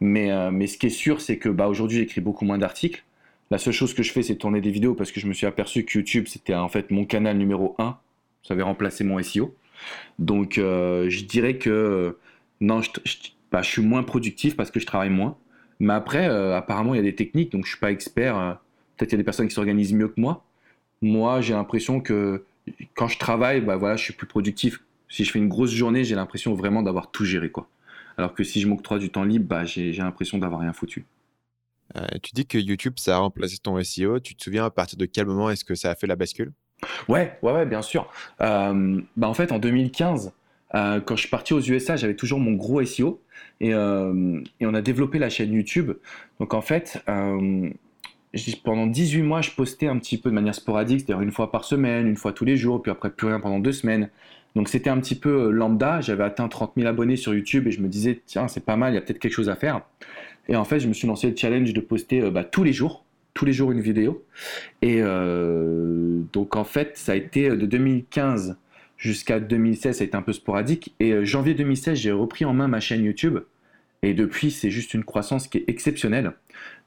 [0.00, 3.04] Mais, euh, mais ce qui est sûr, c'est que bah, aujourd'hui, j'écris beaucoup moins d'articles.
[3.50, 5.46] La seule chose que je fais, c'est tourner des vidéos parce que je me suis
[5.46, 7.96] aperçu que YouTube, c'était en fait mon canal numéro 1.
[8.42, 9.54] Ça avait remplacé mon SEO.
[10.18, 12.18] Donc, euh, je dirais que
[12.60, 12.90] non, je,
[13.50, 15.36] bah, je, suis moins productif parce que je travaille moins.
[15.78, 18.58] Mais après, euh, apparemment, il y a des techniques, donc je suis pas expert.
[18.96, 20.44] Peut-être qu'il y a des personnes qui s'organisent mieux que moi.
[21.02, 22.44] Moi, j'ai l'impression que
[22.94, 26.04] quand je travaille, bah, voilà, je suis plus productif si je fais une grosse journée,
[26.04, 27.50] j'ai l'impression vraiment d'avoir tout géré.
[27.50, 27.68] quoi.
[28.16, 31.04] Alors que si je m'octroie du temps libre, bah, j'ai l'impression d'avoir rien foutu.
[31.96, 34.18] Euh, tu dis que YouTube, ça a remplacé ton SEO.
[34.20, 36.52] Tu te souviens à partir de quel moment est-ce que ça a fait la bascule?
[37.08, 38.10] Ouais, ouais, ouais, bien sûr.
[38.40, 40.32] Euh, bah, en fait, en 2015,
[40.72, 43.22] quand je suis parti aux USA, j'avais toujours mon gros SEO
[43.60, 45.92] et, et, on a développé la chaîne YouTube.
[46.38, 47.02] Donc en fait,
[48.62, 51.64] pendant 18 mois, je postais un petit peu de manière sporadique, c'est-à-dire une fois par
[51.64, 54.10] semaine, une fois tous les jours, puis après plus rien pendant deux semaines.
[54.54, 57.80] Donc c'était un petit peu lambda, j'avais atteint 30 000 abonnés sur YouTube et je
[57.80, 59.82] me disais, tiens, c'est pas mal, il y a peut-être quelque chose à faire.
[60.48, 63.06] Et en fait, je me suis lancé le challenge de poster bah, tous les jours
[63.36, 64.24] tous les jours une vidéo.
[64.82, 68.56] Et euh, donc en fait, ça a été de 2015
[68.96, 70.94] jusqu'à 2016, ça a été un peu sporadique.
[70.98, 73.38] Et euh, janvier 2016, j'ai repris en main ma chaîne YouTube.
[74.02, 76.32] Et depuis, c'est juste une croissance qui est exceptionnelle.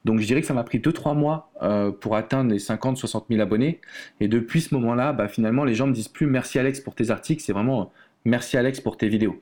[0.05, 3.41] Donc je dirais que ça m'a pris 2-3 mois euh, pour atteindre les 50-60 000
[3.41, 3.81] abonnés.
[4.19, 7.09] Et depuis ce moment-là, bah, finalement, les gens me disent plus merci Alex pour tes
[7.09, 7.91] articles, c'est vraiment
[8.23, 9.41] merci Alex pour tes vidéos.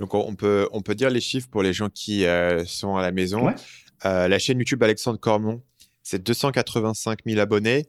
[0.00, 2.24] Donc on peut, on peut dire les chiffres pour les gens qui
[2.66, 3.52] sont à la maison.
[4.04, 5.62] la chaîne YouTube Alexandre Cormon,
[6.02, 7.86] c'est 285 000 abonnés.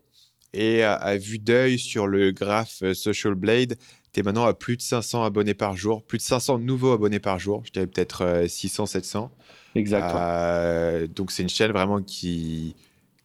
[0.53, 3.75] Et à, vue d'œil sur le graphe euh, Social Blade,
[4.13, 7.19] tu es maintenant à plus de 500 abonnés par jour, plus de 500 nouveaux abonnés
[7.19, 7.63] par jour.
[7.65, 9.31] Je dirais peut-être 600, euh, 700.
[9.75, 10.19] Exactement.
[10.21, 12.75] Euh, donc c'est une chaîne vraiment qui,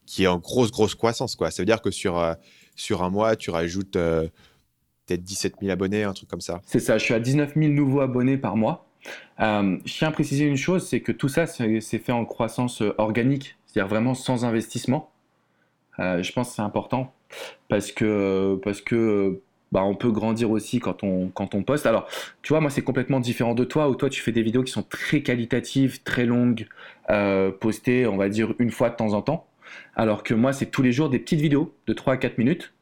[0.05, 1.35] qui est en grosse, grosse croissance.
[1.35, 1.51] Quoi.
[1.51, 2.35] Ça veut dire que sur,
[2.75, 6.61] sur un mois, tu rajoutes peut-être 17 000 abonnés, un truc comme ça.
[6.65, 8.87] C'est ça, je suis à 19 000 nouveaux abonnés par mois.
[9.39, 13.55] je tiens à préciser une chose, c'est que tout ça, c'est fait en croissance organique
[13.69, 15.11] c'est-à-dire vraiment sans investissement.
[15.99, 17.13] Euh, je pense que c'est important
[17.67, 21.29] parce que, parce que bah, on peut grandir aussi quand on,
[21.63, 21.85] poste.
[21.85, 22.07] Alors,
[22.41, 24.71] tu vois, moi, c'est complètement différent de toi, où toi, tu fais des vidéos qui
[24.71, 26.67] sont très qualitatives, très longues,
[27.09, 29.47] euh, postées, on va dire, une fois de temps en temps.
[29.95, 32.73] Alors que moi, c'est tous les jours des petites vidéos de 3 à 4 minutes.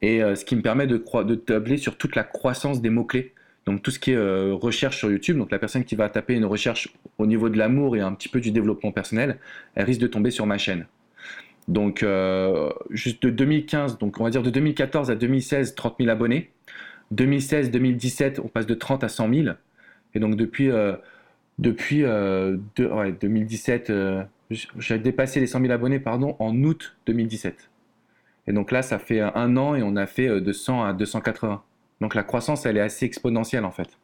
[0.00, 3.34] Et euh, ce qui me permet de, de tabler sur toute la croissance des mots-clés.
[3.66, 4.18] Donc tout ce qui est
[4.50, 7.94] recherche sur YouTube, donc la personne qui va taper une recherche au niveau de l'amour
[7.94, 9.38] et un petit peu du développement personnel,
[9.76, 10.86] elle risque de tomber sur ma chaîne.
[11.68, 16.10] Donc, euh, juste de 2015, donc on va dire de 2014 à 2016, 30 000
[16.10, 16.50] abonnés.
[17.14, 19.48] 2016-2017, on passe de 30 à 100 000.
[20.14, 20.96] Et donc, depuis, euh,
[21.58, 27.70] depuis 2017, euh, j'ai dépassé les 100 000 abonnés pardon, en août 2017.
[28.48, 31.62] Et donc là, ça fait un an et on a fait de 100 à 280.
[32.00, 33.98] Donc la croissance, elle est assez exponentielle en fait.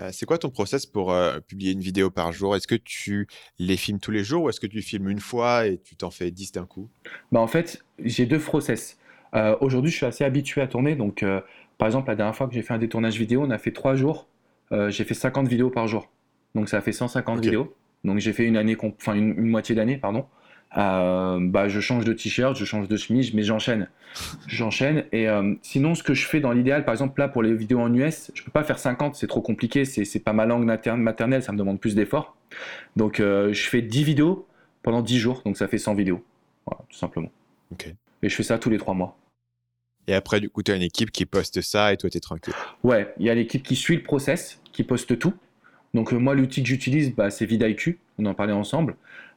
[0.00, 2.54] Euh, c'est quoi ton process pour euh, publier une vidéo par jour?
[2.56, 3.26] Est-ce que tu
[3.58, 6.10] les filmes tous les jours ou est-ce que tu filmes une fois et tu t'en
[6.10, 6.88] fais 10 d'un coup?
[7.32, 8.98] Bah En fait, j'ai deux process.
[9.34, 10.94] Euh, aujourd'hui, je suis assez habitué à tourner.
[10.94, 11.24] Donc,
[11.78, 13.94] par exemple, la dernière fois que j'ai fait un détournage vidéo, on a fait trois
[13.94, 14.28] jours.
[14.70, 16.10] j'ai fait 50 vidéos par jour.
[16.54, 17.74] Donc, ça fait 150 vidéos.
[18.04, 20.26] Donc, j'ai fait une année, enfin une moitié d'année, pardon.
[20.76, 23.88] Euh, bah, je change de t-shirt, je change de chemise, mais j'enchaîne.
[24.46, 25.04] J'enchaîne.
[25.12, 27.80] Et euh, sinon, ce que je fais dans l'idéal, par exemple, là, pour les vidéos
[27.80, 31.42] en US, je peux pas faire 50, c'est trop compliqué, c'est pas ma langue maternelle,
[31.42, 32.36] ça me demande plus d'efforts.
[32.96, 34.46] Donc, euh, je fais 10 vidéos
[34.82, 36.22] pendant 10 jours, donc ça fait 100 vidéos.
[36.66, 37.30] Voilà, tout simplement.
[38.22, 39.16] Et je fais ça tous les 3 mois.
[40.06, 42.20] Et après, du coup, tu as une équipe qui poste ça et toi, tu es
[42.20, 42.54] tranquille.
[42.82, 45.34] Ouais, il y a l'équipe qui suit le process, qui poste tout.
[45.92, 48.96] Donc, moi, l'outil que j'utilise, bah, c'est vidIQ, on en parlait ensemble.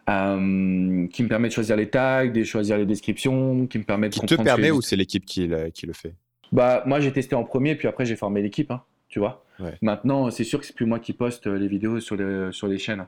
[0.09, 4.09] Euh, qui me permet de choisir les tags, de choisir les descriptions, qui me permet
[4.09, 6.15] de qui te permet ou c'est l'équipe qui, qui, le fait?
[6.51, 9.45] Bah moi j'ai testé en premier puis après j'ai formé l'équipe, hein, tu vois.
[9.81, 12.79] Maintenant c'est sûr que c'est plus moi qui poste les vidéos sur les, sur les
[12.79, 13.05] chaînes.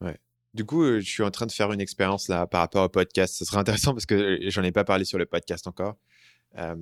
[0.00, 0.16] Ouais.
[0.56, 2.88] Du coup, euh, je suis en train de faire une expérience là par rapport au
[2.88, 3.34] podcast.
[3.36, 5.96] Ce serait intéressant parce que j'en ai pas parlé sur le podcast encore.
[6.56, 6.74] Euh,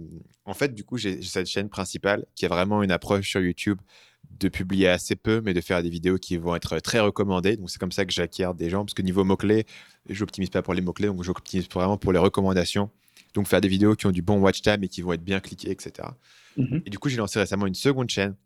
[0.45, 3.81] en fait, du coup, j'ai cette chaîne principale qui a vraiment une approche sur YouTube
[4.39, 7.57] de publier assez peu, mais de faire des vidéos qui vont être très recommandées.
[7.57, 9.67] Donc, c'est comme ça que j'acquiers des gens, parce que niveau mots-clés,
[10.09, 12.91] j'optimise pas pour les mots-clés, donc j'optimise vraiment pour les recommandations.
[13.35, 15.41] Donc, faire des vidéos qui ont du bon watch time et qui vont être bien
[15.41, 16.09] cliquées, etc.
[16.57, 16.83] Mhm.
[16.87, 18.37] Et du coup, j'ai lancé récemment une seconde chaîne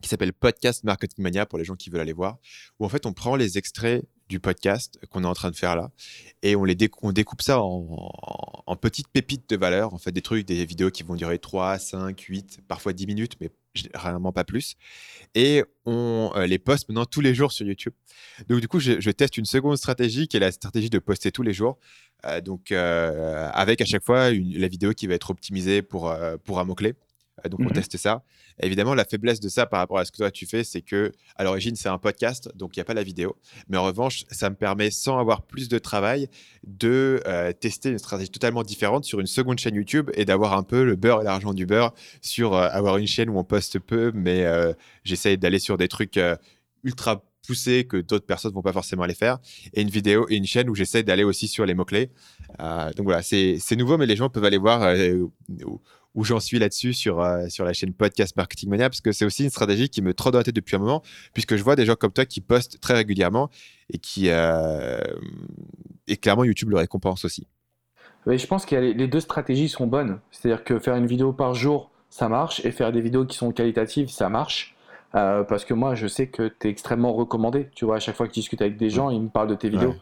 [0.00, 2.38] qui s'appelle Podcast Marketing Mania pour les gens qui veulent aller voir,
[2.78, 5.76] où en fait, on prend les extraits du podcast qu'on est en train de faire
[5.76, 5.90] là.
[6.42, 10.64] Et on, les découpe ça en, petites pépites de valeur, en fait, des trucs, des
[10.64, 14.76] vidéos qui vont durer 3, 5, 8, parfois 10 minutes, mais généralement pas plus.
[15.34, 17.92] Et on euh, les poste maintenant tous les jours sur YouTube.
[18.48, 21.42] Donc, du coup, je, teste une seconde stratégie qui est la stratégie de poster tous
[21.42, 21.78] les jours.
[22.26, 26.60] Euh, donc, euh, avec à chaque fois la vidéo qui va être optimisée pour, pour
[26.60, 26.94] un mot-clé.
[27.48, 28.22] Donc, on mmh teste ça.
[28.62, 31.12] Évidemment, la faiblesse de ça par rapport à ce que toi tu fais, c'est que
[31.36, 33.36] à l'origine, c'est un podcast, donc il n'y a pas la vidéo.
[33.68, 36.28] Mais en revanche, ça me permet, sans avoir plus de travail,
[36.66, 40.62] de euh, tester une stratégie totalement différente sur une seconde chaîne YouTube et d'avoir un
[40.62, 43.78] peu le beurre et l'argent du beurre sur euh, avoir une chaîne où on poste
[43.78, 44.72] peu, mais euh,
[45.04, 46.18] j'essaye d'aller sur des trucs
[46.84, 49.38] ultra poussés que d'autres personnes vont pas forcément aller faire
[49.72, 52.10] et une vidéo et une chaîne où j'essaie d'aller aussi sur les mots clés
[52.58, 54.94] donc voilà c'est nouveau mais les gens peuvent aller voir
[56.14, 59.24] où j'en suis là-dessus sur, euh, sur la chaîne Podcast Marketing Mania, parce que c'est
[59.24, 61.76] aussi une stratégie qui me trotte dans la tête depuis un moment, puisque je vois
[61.76, 63.50] des gens comme toi qui postent très régulièrement
[63.92, 64.28] et qui.
[64.28, 65.00] Euh,
[66.08, 67.46] et clairement, YouTube le récompense aussi.
[68.26, 70.20] Oui, je pense que les deux stratégies sont bonnes.
[70.30, 72.64] C'est-à-dire que faire une vidéo par jour ça marche.
[72.64, 74.74] Et faire des vidéos qui sont qualitatives, ça marche.
[75.14, 77.68] Euh, parce que moi, je sais que tu es extrêmement recommandé.
[77.74, 79.54] Tu vois, à chaque fois que je discute avec des gens, ils me parlent de
[79.54, 79.94] tes vidéos.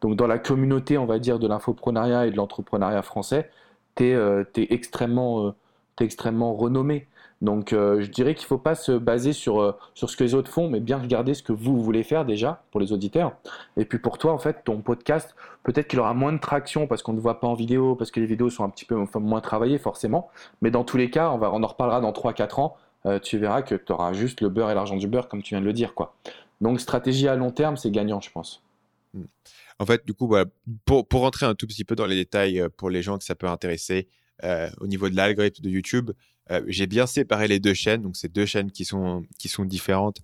[0.00, 3.50] Donc, dans la communauté, on va dire, de l'infoprenariat et de l'entrepreneuriat français,
[3.96, 5.50] tu es, euh, extrêmement, euh,
[6.00, 7.06] extrêmement renommé.
[7.42, 10.50] Donc, je dirais qu'il ne faut pas se baser sur, sur ce que les autres
[10.50, 13.32] font, mais bien regarder ce que vous voulez faire déjà pour les auditeurs.
[13.76, 17.02] Et puis pour toi, en fait, ton podcast, peut-être qu'il aura moins de traction parce
[17.02, 19.42] qu'on ne voit pas en vidéo, parce que les vidéos sont un petit peu moins
[19.42, 20.30] travaillées forcément.
[20.62, 22.76] Mais dans tous les cas, on, va, on en reparlera dans 3-4 ans
[23.06, 25.54] euh, tu verras que tu auras juste le beurre et l'argent du beurre, comme tu
[25.54, 25.94] viens de le dire.
[25.94, 26.14] Quoi.
[26.60, 28.62] Donc, stratégie à long terme, c'est gagnant, je pense.
[29.12, 29.24] Hmm.
[29.78, 30.32] En fait, du coup,
[30.84, 33.24] pour, pour, rentrer un tout petit peu dans les détails euh, pour les gens que
[33.24, 34.08] ça peut intéresser,
[34.42, 36.10] euh, au niveau de l'algorithme de YouTube,
[36.66, 38.02] j'ai bien séparé les deux chaînes.
[38.02, 40.18] Donc, c'est deux chaînes qui sont, qui sont différentes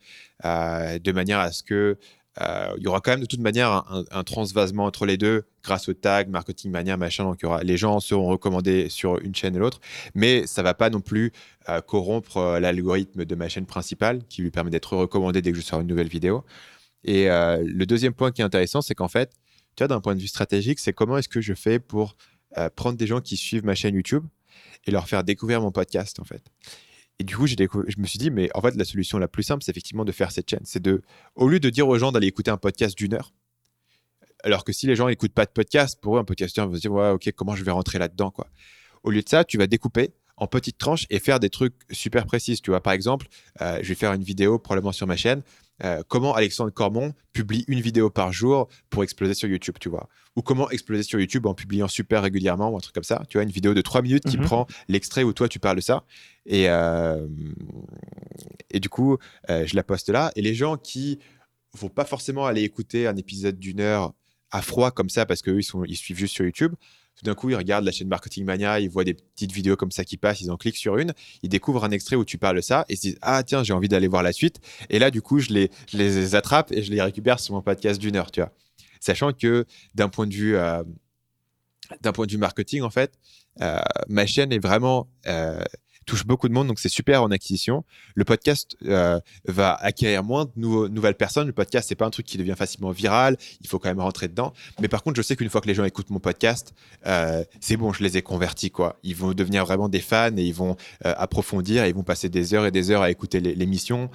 [0.44, 1.96] de manière à ce que
[2.40, 5.88] euh, il y aura quand même de toute manière un, transvasement entre les deux grâce
[5.88, 7.24] au tag, marketing mania, machin.
[7.24, 9.80] Donc, il y aura, les gens seront recommandés sur une chaîne et l'autre,
[10.14, 11.32] mais ça va pas non plus
[11.68, 15.56] euh, corrompre euh, l'algorithme de ma chaîne principale qui lui permet d'être recommandé dès que
[15.58, 16.44] je sors une nouvelle vidéo.
[17.02, 19.32] Et le deuxième point qui est intéressant, c'est qu'en fait,
[19.76, 22.16] tu vois, d'un point de vue stratégique, c'est comment est-ce que je fais pour
[22.74, 24.24] prendre des gens qui suivent ma chaîne YouTube
[24.86, 26.42] et leur faire découvrir mon podcast, en fait.
[27.18, 27.54] Et du coup, je
[27.98, 30.32] me suis dit, mais en fait, la solution la plus simple, c'est effectivement de faire
[30.32, 30.62] cette chaîne.
[30.64, 31.02] C'est de,
[31.34, 33.32] au lieu de dire aux gens d'aller écouter un podcast d'une heure,
[34.42, 36.80] alors que si les gens n'écoutent pas de podcast, pour eux, un podcasteur va se
[36.80, 38.48] dire, ok, comment je vais rentrer là-dedans, quoi?
[39.02, 42.24] Au lieu de ça, tu vas découper en petites tranches et faire des trucs super
[42.26, 42.62] précises.
[42.62, 43.26] Tu vois, par exemple,
[43.60, 45.42] euh, je vais faire une vidéo probablement sur ma chaîne.
[45.84, 50.08] Euh, comment Alexandre Cormon publie une vidéo par jour pour exploser sur YouTube, tu vois.
[50.36, 53.22] Ou comment exploser sur YouTube en publiant super régulièrement ou un truc comme ça.
[53.28, 54.44] Tu vois, une vidéo de 3 minutes qui mhm.
[54.44, 56.04] prend l'extrait où toi tu parles de ça.
[56.46, 57.26] Et, euh,
[58.70, 60.30] et du coup, je la poste là.
[60.36, 61.18] Et les gens qui
[61.74, 64.12] vont pas forcément aller écouter un épisode d'une heure
[64.50, 66.74] à froid comme ça parce qu'eux, ils, ils suivent juste sur YouTube,
[67.24, 70.04] d'un coup, ils regardent la chaîne Marketing Mania, ils voient des petites vidéos comme ça
[70.04, 72.84] qui passent, ils en cliquent sur une, ils découvrent un extrait où tu parles ça
[72.88, 74.60] et ils se disent Ah, tiens, j'ai envie d'aller voir la suite.
[74.88, 78.16] Et là, du coup, je les, attrape et je les récupère sur mon podcast d'une
[78.16, 78.52] heure, tu vois.
[79.00, 80.56] Sachant que d'un point de vue.
[80.56, 80.82] Euh,
[82.38, 83.12] marketing, en fait,
[83.60, 85.62] euh, ma chaîne est vraiment euh,
[86.10, 87.84] touche beaucoup de monde, donc c'est super en acquisition.
[88.16, 91.46] Le podcast euh, va acquérir moins de nouvelles personnes.
[91.46, 93.36] Le podcast, c'est pas un truc qui devient facilement viral.
[93.60, 94.52] Il faut quand même rentrer dedans.
[94.80, 96.74] Mais par contre, je sais qu'une fois que les gens écoutent mon podcast,
[97.06, 98.98] euh, c'est bon, je les ai convertis, quoi.
[99.04, 102.28] Ils vont devenir vraiment des fans et ils vont euh, approfondir et ils vont passer
[102.28, 104.10] des heures et des heures à écouter l'émission.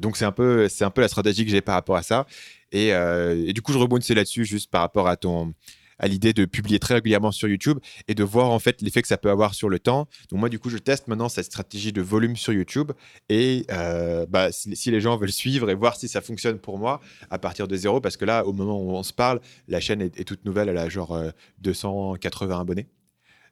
[0.00, 2.24] donc c'est un peu, c'est un peu la stratégie que j'ai par rapport à ça.
[2.70, 5.54] Et, et du coup, je rebondissais là-dessus juste par rapport à ton
[5.98, 7.78] à l'idée de publier très régulièrement sur YouTube
[8.08, 10.08] et de voir en fait l'effet que ça peut avoir sur le temps.
[10.30, 12.92] Donc moi du coup je teste maintenant cette stratégie de volume sur YouTube
[13.28, 17.00] et euh, bah, si, les gens veulent suivre et voir si ça fonctionne pour moi
[17.30, 20.02] à partir de zéro parce que là au moment où on se parle la chaîne
[20.02, 21.18] est, toute nouvelle elle a genre
[21.58, 22.86] 280 euh, abonnés.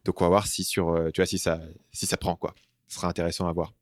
[0.04, 1.60] Donc on va voir si sur euh, tu vois si ça
[1.92, 2.54] si ça prend quoi.
[2.88, 3.72] Ce sera intéressant à voir.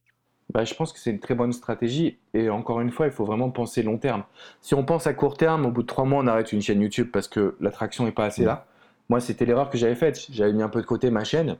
[0.51, 2.19] Bah, je pense que c'est une très bonne stratégie.
[2.35, 4.25] Et encore une fois, il faut vraiment penser long terme.
[4.61, 6.81] Si on pense à court terme, au bout de trois mois, on arrête une chaîne
[6.81, 8.67] YouTube parce que l'attraction n'est pas assez là.
[9.09, 10.27] Moi, c'était l'erreur que j'avais faite.
[10.31, 11.57] J'avais mis un peu de côté ma chaîne.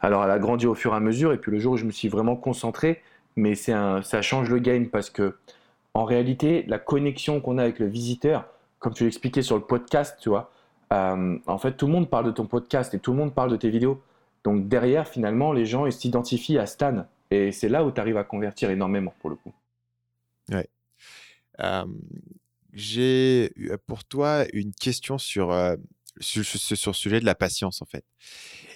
[0.00, 1.32] Alors, elle a grandi au fur et à mesure.
[1.32, 3.02] Et puis, le jour où je me suis vraiment concentré,
[3.36, 5.36] mais c'est ça change le game parce que,
[5.94, 8.46] en réalité, la connexion qu'on a avec le visiteur,
[8.78, 10.50] comme tu l'expliquais sur le podcast, tu vois,
[10.92, 13.50] euh, en fait, tout le monde parle de ton podcast et tout le monde parle
[13.50, 14.00] de tes vidéos.
[14.44, 17.06] Donc, derrière, finalement, les gens, ils s'identifient à Stan.
[17.34, 19.52] Et c'est là où tu arrives à convertir énormément pour le coup.
[20.50, 20.68] Ouais.
[22.72, 23.52] J'ai
[23.86, 25.52] pour toi une question sur,
[26.20, 28.04] sur, sur, le sujet de la patience en fait.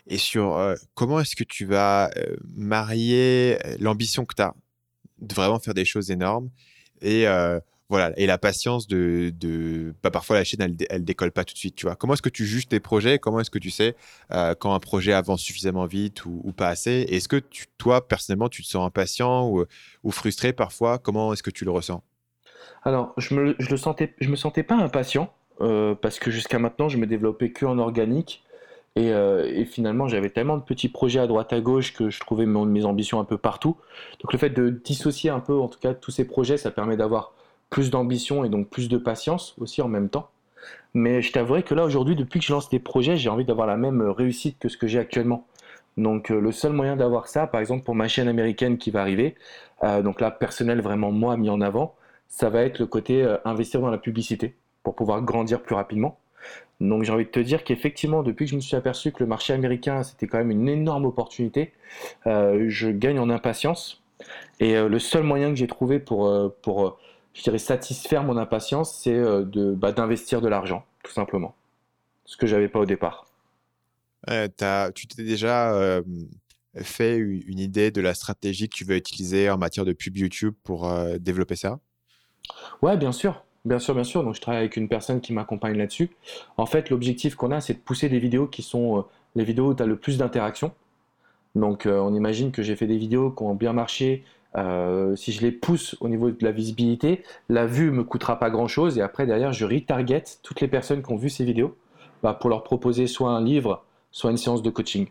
[0.06, 2.10] Et sur comment est-ce que tu vas
[2.56, 4.54] marier l'ambition que tu as
[5.18, 6.50] de vraiment faire des choses énormes
[7.00, 7.26] et
[7.90, 11.54] voilà, et la patience de, de bah, parfois la chaîne elle, elle décolle pas tout
[11.54, 11.96] de suite, tu vois.
[11.96, 13.18] Comment est-ce que tu juges tes projets?
[13.18, 13.96] Comment est-ce que tu sais
[14.30, 17.06] euh, quand un projet avance suffisamment vite ou, pas assez?
[17.08, 17.42] Est-ce que
[17.78, 20.98] toi personnellement tu te sens impatient ou, frustré parfois?
[20.98, 22.02] Comment est-ce que tu le ressens?
[22.82, 26.90] Alors je me je sentais je me sentais pas impatient euh, parce que jusqu'à maintenant
[26.90, 28.44] je me développais que en organique.
[28.96, 32.18] Et, euh, et finalement j'avais tellement de petits projets à droite à gauche que je
[32.20, 33.76] trouvais mes ambitions un peu partout.
[34.20, 36.96] Donc le fait de dissocier un peu en tout cas tous ces projets, ça permet
[36.96, 37.32] d'avoir
[37.70, 40.30] plus d'ambition et donc plus de patience aussi en même temps.
[40.94, 43.66] Mais je t'avouerai que là aujourd'hui, depuis que je lance des projets, j'ai envie d'avoir
[43.66, 45.46] la même réussite que ce que j'ai actuellement.
[45.98, 49.00] Donc euh, le seul moyen d'avoir ça, par exemple pour ma chaîne américaine qui va
[49.00, 49.34] arriver,
[49.82, 51.96] euh, donc là personnel vraiment moi mis en avant,
[52.28, 54.54] ça va être le côté euh, investir dans la publicité
[54.84, 56.18] pour pouvoir grandir plus rapidement.
[56.80, 59.26] Donc j'ai envie de te dire qu'effectivement depuis que je me suis aperçu que le
[59.26, 61.72] marché américain c'était quand même une énorme opportunité,
[62.24, 64.02] je gagne en impatience.
[64.60, 66.98] Et le seul moyen que j'ai trouvé pour, pour
[67.38, 71.54] je dirais, satisfaire mon impatience, c'est euh, de bah, d'investir de l'argent, tout simplement.
[72.24, 73.26] Ce que j'avais pas au départ.
[74.26, 76.02] tu t'es déjà, euh,
[76.82, 80.54] fait une idée de la stratégie que tu veux utiliser en matière de pub YouTube
[80.64, 81.78] pour développer ça?
[82.82, 83.42] Ouais, bien sûr.
[83.64, 84.22] Bien sûr, bien sûr.
[84.22, 86.10] Donc, je travaille avec une personne qui m'accompagne là-dessus.
[86.56, 89.74] En fait, l'objectif qu'on a, c'est de pousser des vidéos qui sont les vidéos où
[89.74, 90.72] tu as le plus d'interactions.
[91.54, 94.24] Donc, on imagine que j'ai fait des vidéos qui ont bien marché,
[94.66, 98.50] euh, si je les pousse au niveau de la visibilité, la vue me coûtera pas
[98.50, 101.76] grand chose et après derrière je retarget toutes les personnes qui ont vu ces vidéos
[102.22, 105.08] bah, pour leur proposer soit un livre, soit une séance de coaching.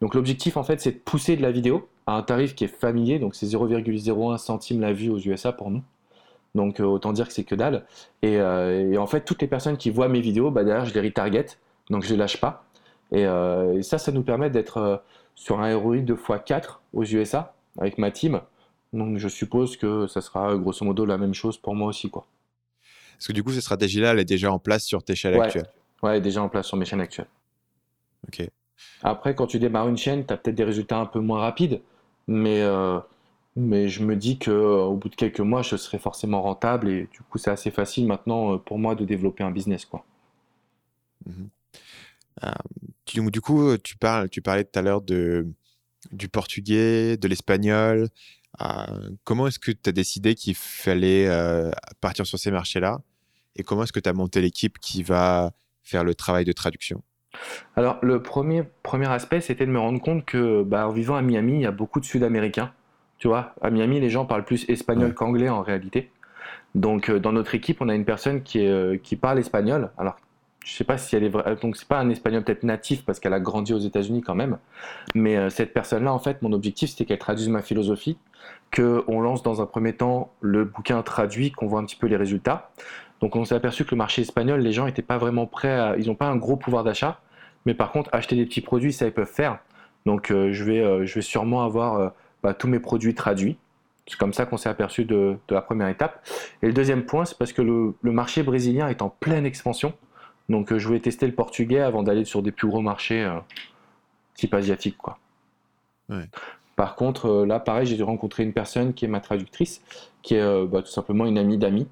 [0.00, 2.68] Donc l'objectif en fait c'est de pousser de la vidéo à un tarif qui est
[2.68, 5.82] familier, donc c'est 0,01 centime la vue aux USA pour nous.
[6.54, 7.84] Donc euh, autant dire que c'est que dalle.
[8.24, 11.00] Euh, et, en fait toutes les personnes qui voient mes vidéos, bah, derrière je les
[11.00, 11.46] retarget,
[11.90, 12.64] donc je les lâche pas.
[13.12, 15.02] Et, et ça, ça nous permet d'être
[15.34, 18.40] sur un ROI de x4 aux USA avec ma team.
[18.92, 22.10] Donc je suppose que ça sera grosso modo la même chose pour moi aussi.
[22.10, 22.26] Quoi.
[23.18, 25.70] Parce que du coup, cette stratégie-là, elle est déjà en place sur tes chaînes actuelles
[26.02, 27.26] Ouais, elle est déjà en place sur mes chaînes actuelles.
[28.28, 28.48] Ok.
[29.02, 31.80] Après, quand tu démarres une chaîne, tu as peut-être des résultats un peu moins rapides,
[32.28, 33.00] mais, euh,
[33.56, 37.20] mais je me dis qu'au bout de quelques mois, je serai forcément rentable et du
[37.28, 39.84] coup, c'est assez facile maintenant euh, pour moi de développer un business.
[39.84, 40.04] Quoi.
[41.26, 41.48] Mhm.
[42.44, 45.48] Euh, du coup, tu, parles, tu parlais tout à l'heure de,
[46.12, 48.08] du portugais, de l'espagnol, euh,
[49.24, 53.00] comment est-ce que tu as décidé qu'il fallait euh, partir sur ces marchés-là?
[53.56, 57.02] Et comment est-ce que tu as monté l'équipe qui va faire le travail de traduction?
[57.76, 61.22] Alors, le premier, premier aspect, c'était de me rendre compte que, bah, en vivant à
[61.22, 62.72] Miami, il y a beaucoup de Sud-Américains.
[63.18, 66.10] Tu vois, à Miami, les gens parlent plus espagnol qu'anglais en réalité.
[66.74, 69.90] Donc, euh, dans notre équipe, on a une personne qui, est, qui parle espagnol.
[69.98, 70.16] Alors,
[70.64, 73.20] je sais pas si elle est vraie, donc c'est pas un espagnol peut-être natif parce
[73.20, 74.58] qu'elle a grandi aux États-Unis quand même,
[75.14, 78.18] mais cette personne-là, en fait, mon objectif c'était qu'elle traduise ma philosophie
[78.74, 82.16] qu'on lance dans un premier temps le bouquin traduit, qu'on voit un petit peu les
[82.16, 82.70] résultats.
[83.20, 86.06] Donc on s'est aperçu que le marché espagnol, les gens n'étaient pas vraiment prêts, ils
[86.06, 87.20] n'ont pas un gros pouvoir d'achat,
[87.66, 89.58] mais par contre acheter des petits produits, ça ils peuvent faire.
[90.06, 92.08] Donc euh, je, vais, euh, je vais sûrement avoir euh,
[92.42, 93.58] bah, tous mes produits traduits.
[94.06, 96.26] C'est comme ça qu'on s'est aperçu de, la première étape.
[96.62, 99.92] Et le deuxième point, c'est parce que le, marché brésilien est en pleine expansion.
[100.48, 103.30] Donc je voulais tester le portugais avant d'aller sur des plus gros marchés
[104.34, 104.96] type asiatique.
[104.96, 105.18] Quoi.
[106.78, 109.82] Par contre, euh, là, pareil, j'ai rencontré une personne qui est ma traductrice,
[110.22, 111.88] qui est euh, bah, tout simplement une amie d'amis.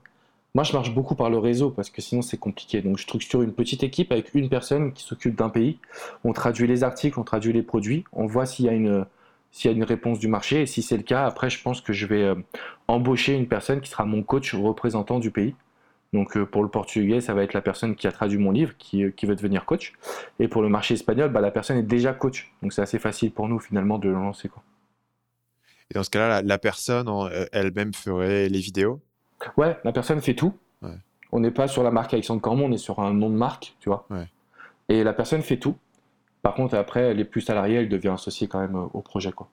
[0.55, 2.83] Moi, je marche beaucoup par le réseau parce que sinon, c'est compliqué.
[2.83, 5.81] Donc, je structure une petite équipe avec une personne qui s'occupe d'un pays.
[6.23, 10.21] On traduit les articles, on traduit les produits, on voit s'il y a une, réponse
[10.21, 10.63] du marché.
[10.63, 12.37] Et si c'est le cas, après, je pense que je vais euh,
[12.87, 15.57] embaucher une personne qui sera mon coach représentant du pays.
[16.13, 19.03] Donc pour le portugais, ça va être la personne qui a traduit mon livre, qui,
[19.03, 19.95] veut devenir coach.
[20.39, 22.53] Et pour le marché espagnol, bah, la personne est déjà coach.
[22.63, 24.49] Donc c'est assez facile pour nous finalement de lancer.
[24.49, 24.63] Quoi.
[25.91, 29.01] Et dans ce cas-là, la, personne euh, elle-même ferait les vidéos
[29.57, 30.55] Ouais, la personne fait tout.
[31.33, 33.75] On n'est pas sur la marque Alexandre Cormon, on est sur un nom de marque,
[33.81, 34.07] tu vois.
[34.89, 35.77] Et la personne fait tout.
[36.43, 39.33] Par contre, après, elle est plus salariée, elle devient associée quand même euh, au projet.
[39.33, 39.51] Quoi.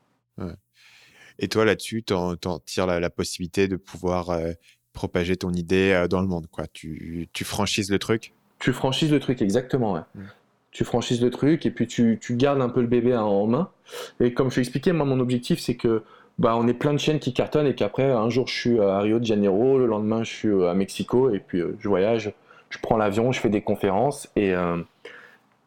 [1.40, 4.52] Et toi, là-dessus, tu en, tires la, possibilité de pouvoir euh,
[4.94, 6.46] propager ton idée dans le monde.
[6.52, 6.68] Quoi.
[6.72, 8.34] Tu, tu, franchises le truc?
[8.60, 9.94] Tu franchises le truc, exactement.
[9.94, 10.02] Ouais.
[10.14, 10.22] Mmh.
[10.70, 13.72] Tu franchises le truc et puis tu, tu, gardes un peu le bébé en main.
[14.20, 16.04] Et comme je expliqué, moi, mon objectif, c'est que
[16.40, 19.00] bah, on est plein de chaînes qui cartonnent et qu'après, un jour, je suis à
[19.00, 22.34] Rio de Janeiro, le lendemain, je suis euh, à Mexico, et puis euh, je voyage,
[22.70, 24.82] je prends l'avion, je fais des conférences, et euh,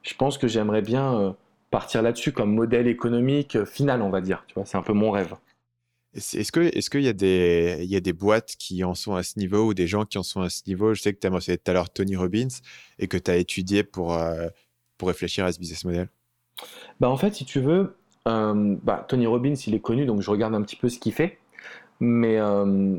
[0.02, 1.37] je pense que j'aimerais bien
[1.70, 4.44] partir là-dessus comme modèle économique final, on va dire.
[4.48, 5.35] Tu vois, c'est un peu mon rêve.
[6.14, 9.16] Est-ce que est-ce qu'il y a des il y a des boîtes qui en sont
[9.16, 10.94] à ce niveau ou des gens qui en sont à ce niveau?
[10.94, 12.48] Je sais que tu as mentionné tout à l'heure Tony Robbins
[12.98, 14.18] et que tu as étudié pour
[14.96, 16.09] pour réfléchir à ce business model.
[17.00, 20.30] Bah en fait, si tu veux, euh, bah, Tony Robbins, il est connu, donc je
[20.30, 21.38] regarde un petit peu ce qu'il fait.
[22.00, 22.98] Mais euh,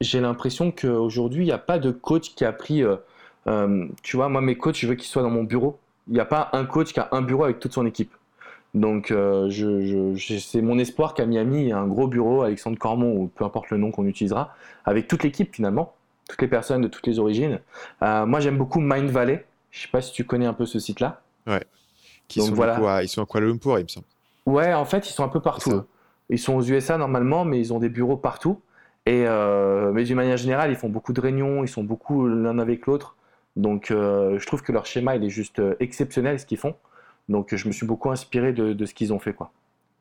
[0.00, 2.82] j'ai l'impression qu'aujourd'hui, il n'y a pas de coach qui a pris.
[2.82, 5.78] Euh, tu vois, moi, mes coachs, je veux qu'ils soient dans mon bureau.
[6.08, 8.12] Il n'y a pas un coach qui a un bureau avec toute son équipe.
[8.74, 13.28] Donc, c'est mon espoir qu'à Miami, il y ait un gros bureau, Alexandre Cormon, ou
[13.28, 15.94] peu importe le nom qu'on utilisera, avec toute l'équipe finalement,
[16.28, 17.60] toutes les personnes de toutes les origines.
[18.00, 19.46] moi, j'aime beaucoup Mind Valley.
[19.70, 21.22] Je ne sais pas si tu connais un peu ce site-là.
[21.46, 21.62] Ouais.
[22.28, 23.02] Qui sont voilà.
[23.02, 24.06] ils sont à Kuala Lumpur, il me semble.
[24.46, 25.82] Ouais, en fait, ils sont un peu partout.
[26.30, 28.60] Ils sont aux USA normalement, mais ils ont des bureaux partout.
[29.06, 32.58] Et euh, mais d'une manière générale, ils font beaucoup de réunions, ils sont beaucoup l'un
[32.58, 33.16] avec l'autre.
[33.54, 36.74] Donc, euh, je trouve que leur schéma, il est juste euh, exceptionnel, ce qu'ils font.
[37.28, 39.52] Donc, je me suis beaucoup inspiré de, ce qu'ils ont fait, quoi.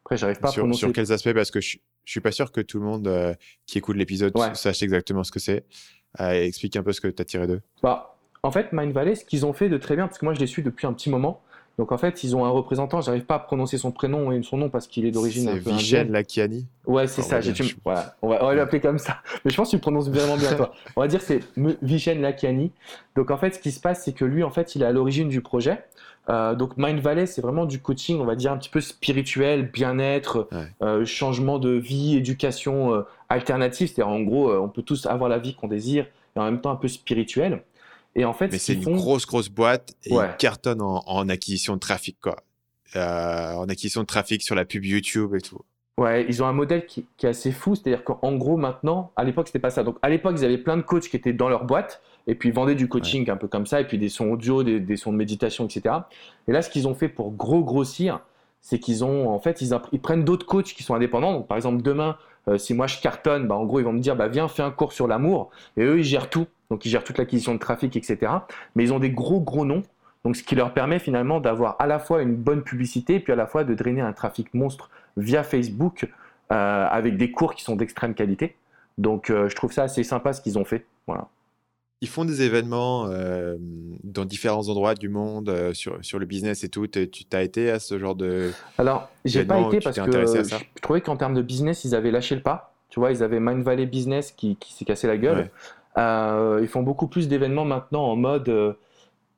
[0.03, 0.79] Après, j'arrive pas sur, à prononcer...
[0.79, 1.34] Sur quels aspects?
[1.34, 4.83] Parce que je, je suis pas sûr que tout le monde qui écoute l'épisode sache
[4.83, 5.65] exactement ce que c'est.
[6.19, 7.62] explique un peu ce que tu as tiré d'eux.
[7.81, 10.33] Bah, en fait, Mind Valley, ce qu'ils ont fait de très bien, parce que moi,
[10.33, 11.41] je les suis depuis un petit moment,
[11.78, 14.58] Donc en fait, ils ont un représentant, j'arrive pas à prononcer son prénom et son
[14.58, 17.40] nom parce qu'il est d'origine un peu Vichel Lakiani Ouais, c'est ça,
[17.84, 19.17] voilà, on va, l'appeler comme ça.
[19.46, 20.71] Mais je pense que tu prononces vraiment bien toi.
[20.96, 21.42] On va dire c'est
[21.82, 22.71] Vichel Lakiani.
[23.15, 24.92] Donc en fait, ce qui se passe, c'est que lui, en fait, il est à
[24.92, 25.84] l'origine du projet.
[26.30, 29.69] Euh, donc Mind Valley, c'est vraiment du coaching, on va dire un petit peu spirituel,
[29.71, 30.48] bien-être,
[30.82, 33.88] euh, changement de vie, éducation euh, alternative.
[33.88, 36.71] C'est-à-dire en gros, on peut tous avoir la vie qu'on désire et en même temps
[36.71, 37.63] un peu spirituel.
[38.15, 41.79] Et en fait, mais c'est une grosse grosse boîte et ils cartonnent en, acquisition de
[41.79, 42.37] trafic quoi,
[42.95, 45.59] en acquisition de trafic sur la pub YouTube et tout.
[45.97, 49.23] Ouais, ils ont un modèle qui, qui est assez fou, c'est-à-dire qu'en gros maintenant, à
[49.23, 49.83] l'époque c'était pas ça.
[49.83, 52.49] Donc à l'époque ils avaient plein de coachs qui étaient dans leur boîte et puis
[52.49, 55.11] ils vendaient du coaching un peu comme ça, et puis des sons audio, des, sons
[55.11, 55.95] de méditation, etc.
[56.47, 58.21] Et là, ce qu'ils ont fait pour gros grossir,
[58.61, 61.33] c'est qu'ils ont, en fait, ils, prennent d'autres coachs qui sont indépendants.
[61.33, 63.99] Donc, par exemple, demain, euh, si moi je cartonne, bah, en gros, ils vont me
[63.99, 65.51] dire, bah, viens, fais un cours sur l'amour.
[65.77, 66.47] Et eux, ils gèrent tout.
[66.69, 68.31] Donc, ils gèrent toute l'acquisition de trafic, etc.
[68.75, 69.83] Mais ils ont des gros, gros noms.
[70.23, 73.31] Donc, ce qui leur permet finalement d'avoir à la fois une bonne publicité, et puis
[73.33, 76.09] à la fois de drainer un trafic monstre via Facebook
[76.51, 78.55] euh, avec des cours qui sont d'extrême qualité.
[78.97, 80.85] Donc, euh, je trouve ça assez sympa ce qu'ils ont fait.
[81.07, 81.27] Voilà
[82.01, 83.55] ils font des événements euh,
[84.03, 86.85] dans différents endroits du monde sur, sur le business et tout.
[86.87, 88.51] Tu t'as été à ce genre de.
[88.77, 92.35] Alors, j'ai pas été parce que je, trouvais qu'en termes de business, ils avaient lâché
[92.35, 92.75] le pas.
[92.89, 95.49] Tu vois, ils avaient Mind Valley Business qui, qui s'est cassé la gueule.
[95.98, 98.75] Euh, ils font beaucoup plus d'événements maintenant en mode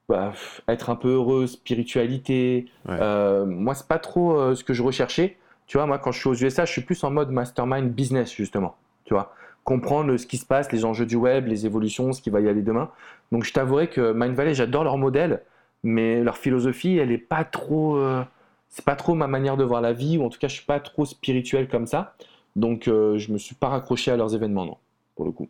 [0.10, 0.34] bah,
[0.68, 2.68] être un peu heureux, spiritualité.
[2.88, 5.38] moi, c'est pas trop ce que je recherchais.
[5.68, 8.34] Tu vois, moi, quand je suis aux USA, je suis plus en mode mastermind business,
[8.34, 8.76] justement.
[9.06, 9.34] Tu vois
[9.68, 12.48] comprendre ce qui se passe, les enjeux du web, les évolutions, ce qui va y
[12.48, 12.90] aller demain.
[13.34, 15.44] Donc je t'avouerai que Mind Valley, j'adore leur modèle,
[15.84, 18.24] mais leur philosophie, elle est pas trop, euh,
[18.70, 20.66] c'est pas trop ma manière de voir la vie, ou en tout cas je suis
[20.66, 22.16] pas trop spirituel comme ça.
[22.56, 24.78] Donc euh, je me suis pas raccroché à leurs événements, non,
[25.18, 25.50] pour le coup.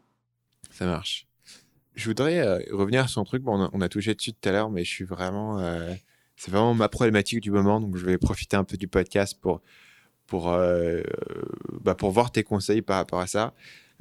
[0.77, 1.27] Ça marche.
[1.95, 4.69] Je voudrais euh, revenir sur un truc, bon, on, a, touché dessus tout à l'heure,
[4.69, 5.59] mais je suis vraiment,
[6.35, 9.61] c'est vraiment ma problématique du moment, donc je vais profiter un peu du podcast pour
[10.27, 10.53] pour,
[11.81, 13.53] bah, pour voir tes conseils par rapport à ça.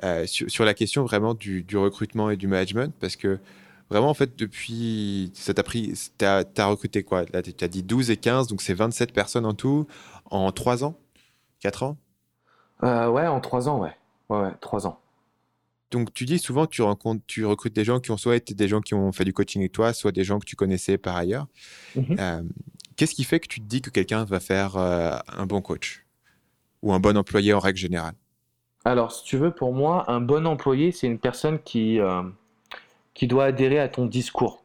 [0.05, 3.39] Euh, sur, la question vraiment du, recrutement et du management, parce que
[3.89, 7.25] vraiment, en fait, depuis, ça t'a pris, t'as as recruté quoi?
[7.33, 9.87] Là, tu as dit 12 et 15, donc c'est 27 personnes en tout,
[10.31, 10.99] en 3 ans?
[11.61, 11.97] 4 ans?
[12.83, 13.97] Euh, Ouais, en 3 ans, ouais.
[14.29, 15.01] Ouais, ouais 3 ans.
[15.91, 18.69] Donc, tu dis souvent tu, rencontres, tu recrutes des gens qui ont soit été des
[18.69, 21.17] gens qui ont fait du coaching avec toi, soit des gens que tu connaissais par
[21.17, 21.47] ailleurs.
[21.95, 22.17] Mhm.
[22.19, 22.43] Euh,
[22.97, 26.05] qu'est-ce qui fait que tu te dis que quelqu'un va faire un bon coach
[26.83, 28.15] ou un bon employé en règle générale?
[28.87, 32.23] Alors, si tu veux, pour moi, un bon employé, c'est une personne qui, euh,
[33.15, 34.63] qui doit adhérer à ton discours,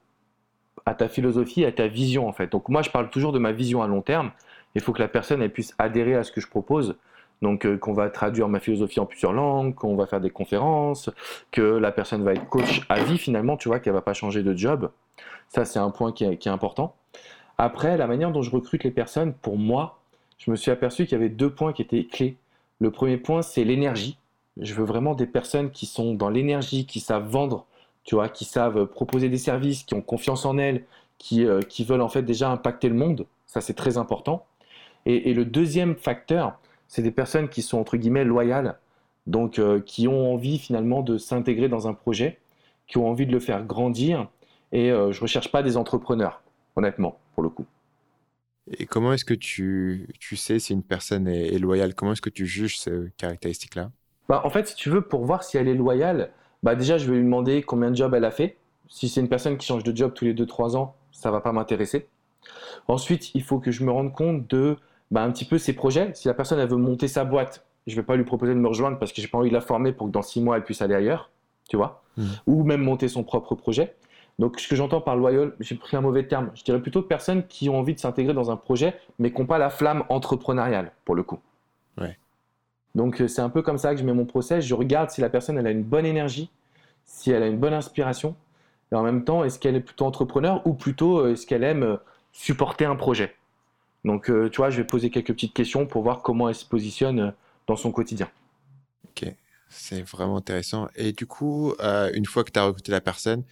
[0.86, 2.52] à ta philosophie, à ta vision, en fait.
[2.52, 4.32] Donc, moi, je parle toujours de ma vision à long terme.
[4.76, 6.98] Il faut que la personne elle puisse adhérer à ce que je propose.
[7.42, 11.10] Donc, euh, qu'on va traduire ma philosophie en plusieurs langues, qu'on va faire des conférences,
[11.52, 14.44] que la personne va être coach à vie, finalement, tu vois, qu'elle va pas changer
[14.44, 14.92] de job.
[15.50, 16.96] Ça, c'est un point qui est important.
[17.58, 20.00] Après, la manière dont je recrute les personnes, pour moi,
[20.38, 22.38] je me suis aperçu qu'il y avait deux points qui étaient clés.
[22.80, 24.18] Le premier point, c'est l'énergie.
[24.58, 27.66] Je veux vraiment des personnes qui sont dans l'énergie, qui savent vendre,
[28.04, 30.86] tu vois, qui savent proposer des services, qui ont confiance en elles,
[31.20, 33.28] qui, euh, qui veulent en fait déjà impacter le monde.
[33.46, 34.46] Ça, c'est très important.
[35.06, 36.60] Et, le deuxième facteur,
[36.92, 38.78] c'est des personnes qui sont entre guillemets loyales,
[39.26, 42.38] donc euh, qui ont envie finalement de s'intégrer dans un projet,
[42.86, 44.28] qui ont envie de le faire grandir.
[44.74, 46.44] Et je euh, je recherche pas des entrepreneurs,
[46.76, 47.66] honnêtement, pour le coup.
[48.78, 51.96] Et comment est-ce que tu, tu sais si une personne est, loyale?
[51.96, 53.89] Comment est-ce que tu juges ces caractéristiques-là?
[54.28, 56.32] Bah, En fait, si tu veux, pour voir si elle est loyale,
[56.62, 58.58] bah, déjà, je vais lui demander combien de jobs elle a fait.
[58.89, 61.54] Si c'est une personne qui change de job tous les 2-3 ans, ça va pas
[61.54, 62.10] m'intéresser.
[62.89, 64.76] Ensuite, il faut que je me rende compte de
[65.12, 66.12] bah, un petit peu ses projets.
[66.14, 68.68] Si la personne elle veut monter sa boîte, je vais pas lui proposer de me
[68.68, 70.64] rejoindre parce que j'ai pas envie de la former pour que dans 6 mois elle
[70.64, 71.30] puisse aller ailleurs,
[71.70, 72.24] tu vois, mmh.
[72.47, 73.95] ou même monter son propre projet.
[74.39, 76.49] Donc, ce que j'entends par loyal, j'ai pris un mauvais terme.
[76.55, 79.45] Je dirais plutôt personnes qui ont envie de s'intégrer dans un projet, mais qui n'ont
[79.45, 81.39] pas la flamme entrepreneuriale, pour le coup.
[81.99, 82.18] Ouais.
[82.95, 84.66] Donc, euh, c'est un peu comme ça que je mets mon process.
[84.66, 86.49] Je regarde si la personne elle a une bonne énergie,
[87.05, 88.36] si elle a une bonne inspiration,
[88.91, 91.84] et en même temps, est-ce qu'elle est plutôt entrepreneur ou plutôt euh, est-ce qu'elle aime
[91.84, 91.97] euh,
[92.32, 93.36] supporter un projet?
[94.04, 97.34] Donc, tu vois, je vais poser quelques petites questions pour voir comment elle se positionne
[97.68, 98.30] dans son quotidien.
[99.06, 99.32] Ok,
[99.70, 100.89] c'est vraiment intéressant.
[100.95, 101.74] Et du coup,
[102.14, 103.43] une fois que tu as recruté la personne,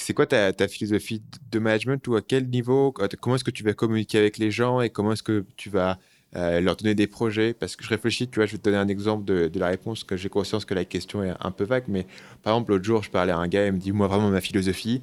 [0.00, 2.92] c'est quoi ta, philosophie de management ou à quel niveau?
[3.20, 5.98] Comment est-ce que tu vas communiquer avec les gens et comment est-ce que tu vas
[6.36, 7.52] euh, leur donner des projets?
[7.54, 10.04] Parce que je réfléchis, tu vois, je vais te donner un exemple de, la réponse,
[10.04, 12.06] que j'ai conscience que la question est un peu vague, mais
[12.42, 14.40] par exemple, l'autre jour, je parlais à un gars, il me dit, moi, vraiment, ma
[14.40, 15.02] philosophie,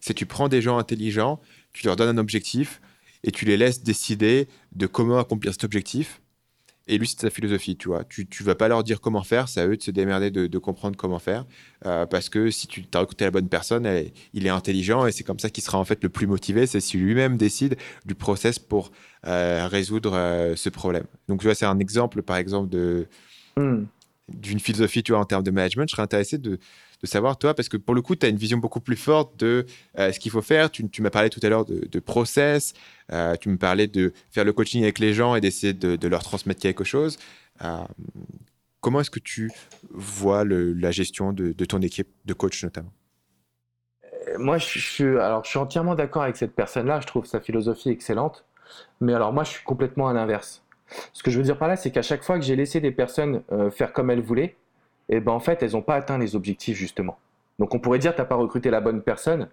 [0.00, 1.40] c'est tu prends des gens intelligents,
[1.72, 2.80] tu leur donnes un objectif
[3.24, 6.20] et tu les laisses décider de comment accomplir cet objectif.
[6.86, 8.04] et lui, c'est sa philosophie, tu vois.
[8.04, 10.58] Tu ne vas pas leur dire comment faire, c'est à eux de se démerder, de,
[10.58, 11.46] comprendre comment faire.
[11.86, 13.88] Euh, parce que si tu as recruté la bonne personne,
[14.34, 16.66] il est intelligent et c'est comme ça qu'il sera en fait le plus motivé.
[16.66, 18.92] C'est si lui-même décide du process pour
[19.26, 21.06] euh, résoudre euh, ce problème.
[21.28, 23.08] Donc, tu vois, c'est un exemple, par exemple, de.
[23.56, 23.84] Hmm.
[24.28, 26.58] d'une philosophie, tu vois, en termes de management, je serais intéressé de,
[27.06, 29.66] savoir, toi, parce que pour le coup, tu as une vision beaucoup plus forte de
[29.98, 30.70] euh, ce qu'il faut faire.
[30.70, 32.74] Tu, m'as parlé tout à l'heure de, process,
[33.12, 36.22] euh, tu me parlais de faire le coaching avec les gens et d'essayer de, leur
[36.22, 37.18] transmettre quelque chose.
[37.62, 37.84] Euh,
[38.80, 39.50] comment est-ce que tu
[39.90, 42.92] vois la gestion de, ton équipe de coach notamment?
[44.38, 47.00] Moi, je suis, alors, je suis entièrement d'accord avec cette personne-là.
[47.00, 48.44] Je trouve sa philosophie excellente.
[49.00, 50.62] Mais alors, moi, je suis complètement à l'inverse.
[51.12, 52.90] Ce que je veux dire par là, c'est qu'à chaque fois que j'ai laissé des
[52.90, 54.56] personnes faire comme elles voulaient,
[55.08, 57.18] et ben en fait, elles n'ont pas atteint les objectifs justement.
[57.58, 59.48] Donc on pourrait dire, tu n'as pas recruté la bonne personne.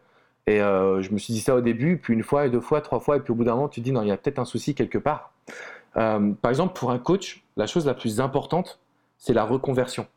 [0.48, 3.00] Et euh, je me suis dit ça au début, puis une fois, deux fois, trois
[3.00, 4.40] fois, et puis au bout d'un moment, tu te dis, non, il y a peut-être
[4.40, 5.34] un souci quelque part.
[5.98, 8.80] Euh, par exemple, pour un coach, la chose la plus importante,
[9.18, 10.08] c'est la reconversion.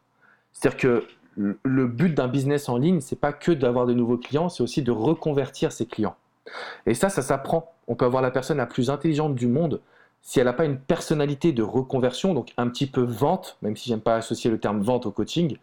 [0.53, 1.07] C'est-à-dire que
[1.37, 4.82] le but d'un business en ligne, c'est pas que d'avoir de nouveaux clients, c'est aussi
[4.82, 6.16] de reconvertir ses clients.
[6.87, 7.74] Et ça, ça s'apprend.
[7.89, 9.80] On peut avoir la personne la plus intelligente du monde,
[10.25, 13.91] si elle n'a pas une personnalité de reconversion, donc un petit peu vente, même si
[13.91, 15.59] j'aime pas associer le terme vente au coaching.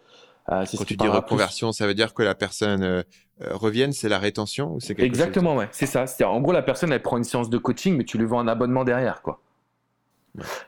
[0.49, 3.01] Euh, Quand tu dis reconversion, ça veut dire que la personne euh,
[3.41, 6.05] euh, revienne, c'est la rétention ou c'est Exactement, ouais, c'est ça.
[6.05, 8.39] C'est en gros la personne elle prend une séance de coaching, mais tu lui vends
[8.39, 9.41] un abonnement derrière, quoi.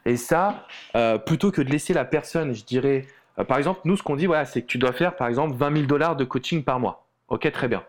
[0.06, 0.66] Et ça,
[1.26, 3.06] plutôt que de laisser la personne, je dirais,
[3.48, 5.74] par exemple, nous ce qu'on dit, voilà, c'est que tu dois faire par exemple 20
[5.74, 7.06] 000 dollars de coaching par mois.
[7.30, 7.84] Ok, très bien.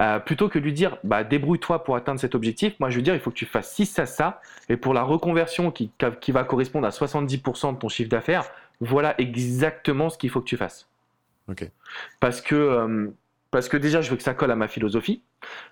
[0.00, 3.02] Euh, plutôt que de lui dire bah, débrouille-toi pour atteindre cet objectif, moi je veux
[3.02, 6.32] dire il faut que tu fasses 6 à ça, et pour la reconversion qui, qui
[6.32, 8.44] va correspondre à 70% de ton chiffre d'affaires,
[8.80, 10.88] voilà exactement ce qu'il faut que tu fasses.
[12.18, 13.08] Parce, que, euh,
[13.52, 15.22] parce que déjà je veux que ça colle à ma philosophie.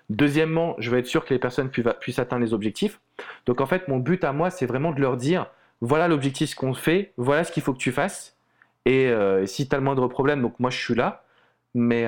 [0.09, 3.01] Deuxièmement, je veux être sûr que les personnes puissent atteindre les objectifs.
[3.45, 5.47] Donc en fait mon but à moi c'est vraiment de leur dire
[5.81, 8.37] voilà l'objectif qu'on fait, voilà ce qu'il faut que tu fasses,
[8.85, 11.25] et euh, si tu as le moindre problème, donc moi je suis là,
[11.73, 12.05] mais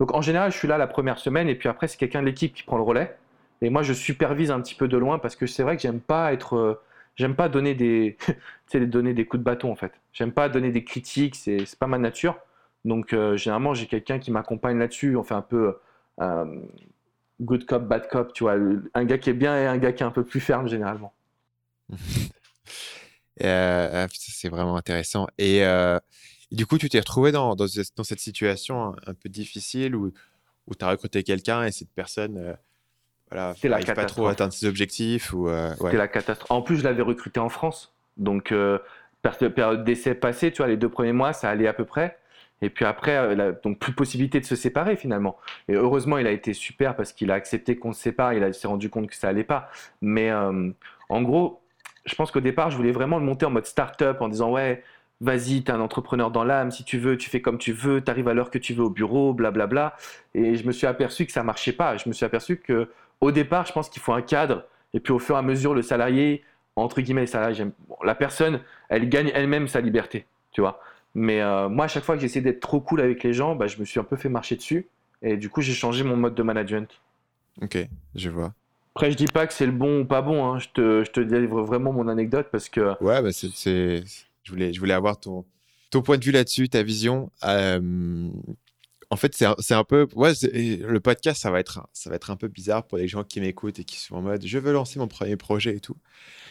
[0.00, 2.26] donc en général, je suis là la première semaine et puis après, c'est quelqu'un de
[2.26, 3.16] l'équipe qui prend le relais.
[3.62, 6.00] Et moi, je supervise un petit peu de loin parce que c'est vrai que j'aime
[6.00, 6.56] pas être.
[6.56, 6.80] Euh,
[7.16, 8.16] j'aime pas donner des,
[8.74, 9.92] donner des coups de bâton en fait.
[10.12, 12.38] J'aime pas donner des critiques, c'est pas ma nature.
[12.84, 15.16] Donc euh, généralement, j'ai quelqu'un qui m'accompagne là-dessus.
[15.16, 15.78] On fait un peu
[16.20, 16.60] euh,
[17.40, 18.56] good cop, bad cop, tu vois.
[18.94, 21.14] Un gars qui est bien et un gars qui est un peu plus ferme généralement.
[23.38, 25.26] c'est vraiment intéressant.
[25.38, 25.62] Et
[26.54, 30.12] du coup, tu t'es retrouvé dans, dans, cette situation un, peu difficile où,
[30.66, 32.54] où tu as recruté quelqu'un et cette personne euh,
[33.30, 33.54] voilà,
[33.94, 36.50] pas trop à atteindre ses objectifs ou, euh, C'était la catastrophe.
[36.50, 37.92] En plus, je l'avais recruté en France.
[38.16, 38.78] Donc, euh,
[39.22, 42.18] période d'essai passée, tu vois, les deux premiers mois, ça allait à peu près.
[42.62, 45.36] Et puis après, euh, donc plus possibilité de se séparer finalement.
[45.68, 48.34] Et heureusement, il a été super parce qu'il a accepté qu'on se sépare.
[48.34, 49.68] Il s'est rendu compte que ça allait pas.
[50.00, 51.60] Mais en gros,
[52.06, 54.84] je pense qu'au départ, je voulais vraiment le monter en mode start-up en disant ouais,
[55.20, 58.02] vas-y, tu es un entrepreneur dans l'âme, si tu veux, tu fais comme tu veux,
[58.02, 59.96] tu arrives à l'heure que tu veux au bureau, blablabla.
[60.34, 61.96] Et je me suis aperçu que ça marchait pas.
[61.96, 62.88] Je me suis aperçu que
[63.20, 65.74] au départ, je pense qu'il faut un cadre, et puis au fur et à mesure,
[65.74, 66.44] le salarié,
[66.76, 67.24] entre guillemets,
[68.02, 70.80] la personne, elle gagne elle-même sa liberté, tu vois.
[71.14, 73.66] Mais euh, moi, à chaque fois que j'essaie d'être trop cool avec les gens, bah,
[73.66, 74.88] je me suis un peu fait marcher dessus,
[75.22, 77.00] et du coup, j'ai changé mon mode de management.
[77.62, 77.78] Ok,
[78.14, 78.52] je vois.
[78.94, 80.44] Après, je dis pas que c'est le bon ou pas bon.
[80.44, 80.58] Hein.
[80.58, 83.02] Je, te, je te délivre vraiment mon anecdote parce que.
[83.02, 84.04] Ouais, bah c'est
[84.44, 85.44] je voulais, je voulais avoir ton,
[85.90, 87.30] ton point de vue là-dessus, ta vision.
[87.44, 88.28] Euh,
[89.10, 90.08] en fait, c'est un peu.
[90.14, 93.22] Ouais, le podcast, ça va, être, ça va être un peu bizarre pour les gens
[93.22, 95.96] qui m'écoutent et qui sont en mode je veux lancer mon premier projet et tout.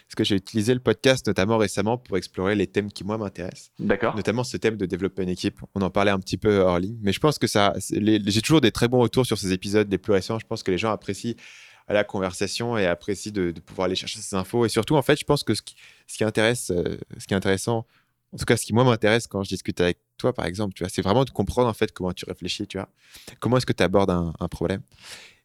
[0.07, 3.71] Parce que j'ai utilisé le podcast notamment récemment pour explorer les thèmes qui, moi, m'intéressent.
[3.79, 4.15] D'accord.
[4.15, 5.59] Notamment ce thème de développer une équipe.
[5.75, 6.97] On en parlait un petit peu hors ligne.
[7.01, 7.73] Mais je pense que ça.
[7.89, 10.39] J'ai toujours des très bons retours sur ces épisodes, les plus récents.
[10.39, 11.35] Je pense que les gens apprécient
[11.93, 14.65] la conversation et apprécie de, pouvoir aller chercher ces infos.
[14.65, 17.85] Et surtout, en fait, je pense que ce qui, intéresse, euh, ce qui est intéressant,
[18.33, 20.83] en tout cas, ce qui moi m'intéresse quand je discute avec toi, par exemple, tu
[20.83, 22.89] vois, c'est vraiment de comprendre en fait comment tu réfléchis, tu vois,
[23.39, 24.81] comment est-ce que tu abordes un, problème?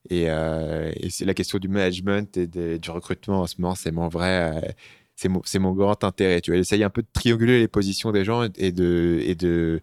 [0.09, 2.47] Et, euh, et c'est la question du management et
[2.79, 4.73] du recrutement en ce moment, c'est mon vrai, euh,
[5.17, 6.41] c'est mon, mon, grand intérêt.
[6.41, 9.81] Tu vois, j'essaye un peu de trianguler les positions des gens et de et de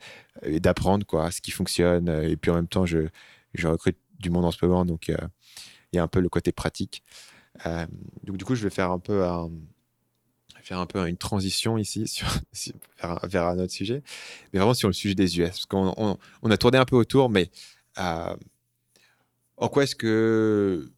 [0.59, 2.09] d'apprendre quoi, ce qui fonctionne.
[2.09, 2.99] Et puis en même temps, je,
[3.53, 5.11] je recrute du monde en ce moment, donc
[5.99, 7.03] un peu le côté pratique.
[7.65, 7.85] Euh,
[8.23, 9.23] donc, du coup, je vais faire un peu
[10.65, 12.27] faire un peu une transition ici sur,
[13.23, 14.01] vers, un autre sujet,
[14.51, 15.49] mais vraiment sur le sujet des US.
[15.49, 17.49] Parce qu'on on, a tourné un peu autour, mais
[17.99, 18.35] euh,
[19.57, 20.89] en quoi est-ce que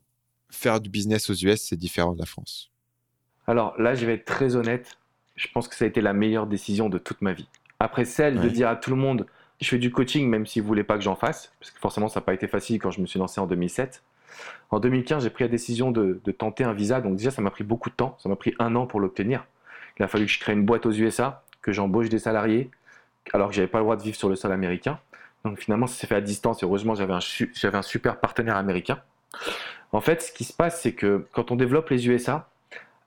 [0.50, 2.72] faire du business aux US, c'est différent de la France?
[3.46, 4.98] Alors là, je vais être très honnête.
[5.36, 7.48] Je pense que ça a été la meilleure décision de toute ma vie.
[7.80, 9.28] Après celle de dire à tout le monde,
[9.62, 12.08] je fais du coaching même s'ils ne voulaient pas que j'en fasse, parce que forcément,
[12.08, 14.02] ça n'a pas été facile quand je me suis lancé en 2007.
[14.70, 17.02] En 2015, j'ai pris la décision de, tenter un visa.
[17.02, 18.18] Donc déjà, ça m'a pris beaucoup de temps.
[18.20, 19.46] Ça m'a pris un an pour l'obtenir.
[20.00, 22.70] Il a fallu que je crée une boîte aux USA, que j'embauche des salariés,
[23.34, 25.00] alors que j'avais pas le droit de vivre sur le sol américain.
[25.44, 26.62] Donc finalement, ça s'est fait à distance.
[26.62, 27.20] Et heureusement, j'avais un,
[27.54, 29.00] j'avais un super partenaire américain.
[29.92, 32.50] En fait, ce qui se passe, c'est que quand on développe les USA,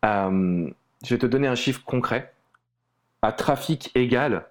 [0.05, 0.69] euh,
[1.05, 2.33] je vais te donner un chiffre concret.
[3.23, 4.47] À trafic égal,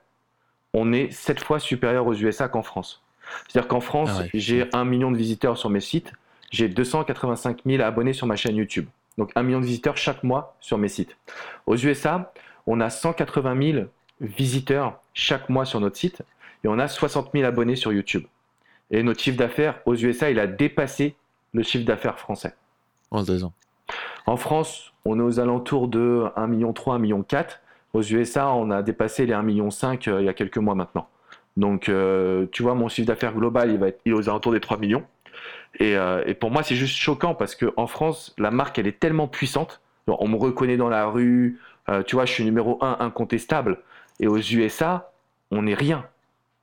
[0.73, 3.01] on est 7 fois supérieur aux USA qu'en France.
[3.47, 6.13] C'est-à-dire qu'en France, ah j'ai un million de visiteurs sur mes sites,
[6.51, 8.87] j'ai 285 000 abonnés sur ma chaîne YouTube.
[9.17, 11.17] Donc un million de visiteurs chaque mois sur mes sites.
[11.65, 12.31] Aux USA,
[12.67, 13.85] on a 180 000
[14.21, 16.21] visiteurs chaque mois sur notre site
[16.63, 18.23] et on a 60 000 abonnés sur YouTube.
[18.91, 21.15] Et notre chiffre d'affaires aux USA, il a dépassé
[21.53, 22.55] le chiffre d'affaires français.
[23.11, 23.53] En deux ans.
[24.25, 27.25] En France, on est aux alentours de 1,3 million, 1,4 million.
[27.93, 29.69] Aux USA, on a dépassé les 1,5 million
[30.07, 31.07] euh, il y a quelques mois maintenant.
[31.57, 34.77] Donc, euh, tu vois, mon chiffre d'affaires global, il va être aux alentours des 3
[34.77, 35.03] millions.
[35.81, 39.27] Euh, et, pour moi, c'est juste choquant parce qu'en France, la marque, elle est tellement
[39.27, 39.81] puissante.
[40.07, 41.59] on me reconnaît dans la rue.
[42.07, 43.79] tu vois, je suis numéro 1 incontestable.
[44.19, 45.11] Et aux USA,
[45.51, 46.05] on n'est rien.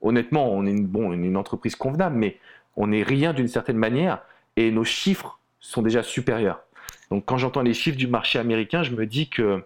[0.03, 2.39] Honnêtement, on est une, bon, une entreprise convenable, mais
[2.77, 4.23] on n'est rien d'une certaine manière.
[4.57, 6.63] Et nos chiffres sont déjà supérieurs.
[7.11, 9.65] Donc, quand j'entends les chiffres du marché américain, je me dis que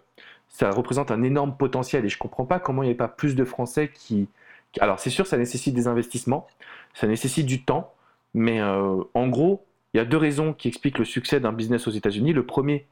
[0.50, 3.08] ça représente un énorme potentiel et je ne comprends pas comment il n'y a pas
[3.08, 4.28] plus de Français qui...
[4.80, 6.46] Alors c'est sûr, ça nécessite des investissements,
[6.94, 7.92] ça nécessite du temps,
[8.34, 11.86] mais euh, en gros, il y a deux raisons qui expliquent le succès d'un business
[11.86, 12.32] aux États-Unis.
[12.32, 12.86] Le premier,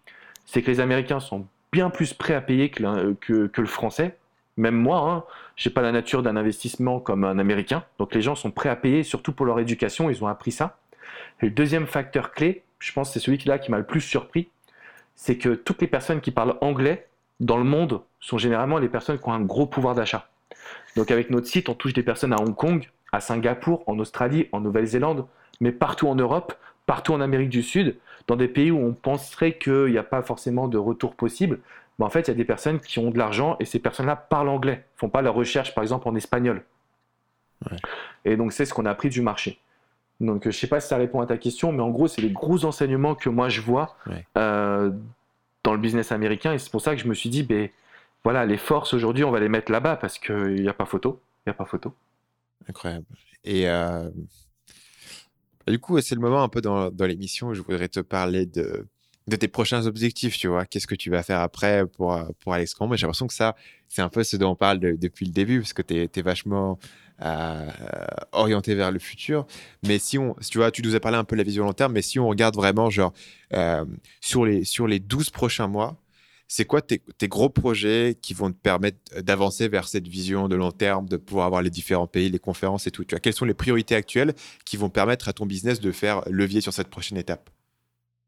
[0.46, 4.16] c'est que les Américains sont bien plus prêts à payer que, que, le Français.
[4.56, 5.24] Même moi, hein,
[5.56, 7.84] je n'ai pas la nature d'un investissement comme un Américain.
[7.98, 10.78] Donc les gens sont prêts à payer, surtout pour leur éducation, ils ont appris ça.
[11.40, 14.48] Et le deuxième facteur clé, je pense que c'est celui-là qui m'a le plus surpris,
[15.14, 17.06] c'est que toutes les personnes qui parlent anglais
[17.40, 20.28] dans le monde sont généralement les personnes qui ont un gros pouvoir d'achat.
[20.96, 24.48] Donc avec notre site, on touche des personnes à Hong Kong, à Singapour, en Australie,
[24.52, 25.26] en Nouvelle-Zélande,
[25.60, 26.54] mais partout en Europe,
[26.86, 27.96] partout en Amérique du Sud,
[28.26, 31.60] dans des pays où on penserait qu'il n'y a pas forcément de retour possible.
[31.98, 34.16] Mais en fait, il y a des personnes qui ont de l'argent et ces personnes-là
[34.16, 36.62] parlent anglais, font pas leur recherche par exemple en espagnol.
[38.24, 39.58] Et donc c'est ce qu'on a appris du marché.
[40.20, 42.22] Donc je ne sais pas si ça répond à ta question, mais en gros, c'est
[42.22, 43.96] les gros enseignements que moi je vois
[44.36, 44.90] euh,
[45.64, 46.52] dans le business américain.
[46.52, 47.68] Et c'est pour ça que je me suis dit, ben,
[48.24, 51.20] voilà, les forces aujourd'hui, on va les mettre là-bas parce qu'il n'y a pas photo.
[51.46, 51.94] Il n'y a pas photo.
[52.68, 53.06] Incroyable.
[53.44, 54.10] Et euh,
[55.66, 58.86] du coup, c'est le moment un peu dans, l'émission où je voudrais te parler de,
[59.26, 60.66] de tes prochains objectifs, tu vois.
[60.66, 63.54] Qu'est-ce que tu vas faire après pour, pour Alex Combe J'ai l'impression que ça,
[63.88, 66.78] c'est un peu ce dont on parle depuis le début, parce que tu es, vachement
[67.22, 67.70] euh,
[68.32, 69.46] orienté vers le futur.
[69.86, 71.72] Mais si on, tu vois, tu nous as parlé un peu de la vision long
[71.72, 73.12] terme, mais si on regarde vraiment, genre,
[73.54, 73.84] euh,
[74.20, 75.96] sur, les, sur les 12 prochains mois,
[76.48, 80.72] c'est quoi tes, gros projets qui vont te permettre d'avancer vers cette vision de long
[80.72, 83.94] terme, de pouvoir avoir les différents pays, les conférences et tout Quelles sont les priorités
[83.94, 84.34] actuelles
[84.64, 87.50] qui vont permettre à ton business de faire levier sur cette prochaine étape?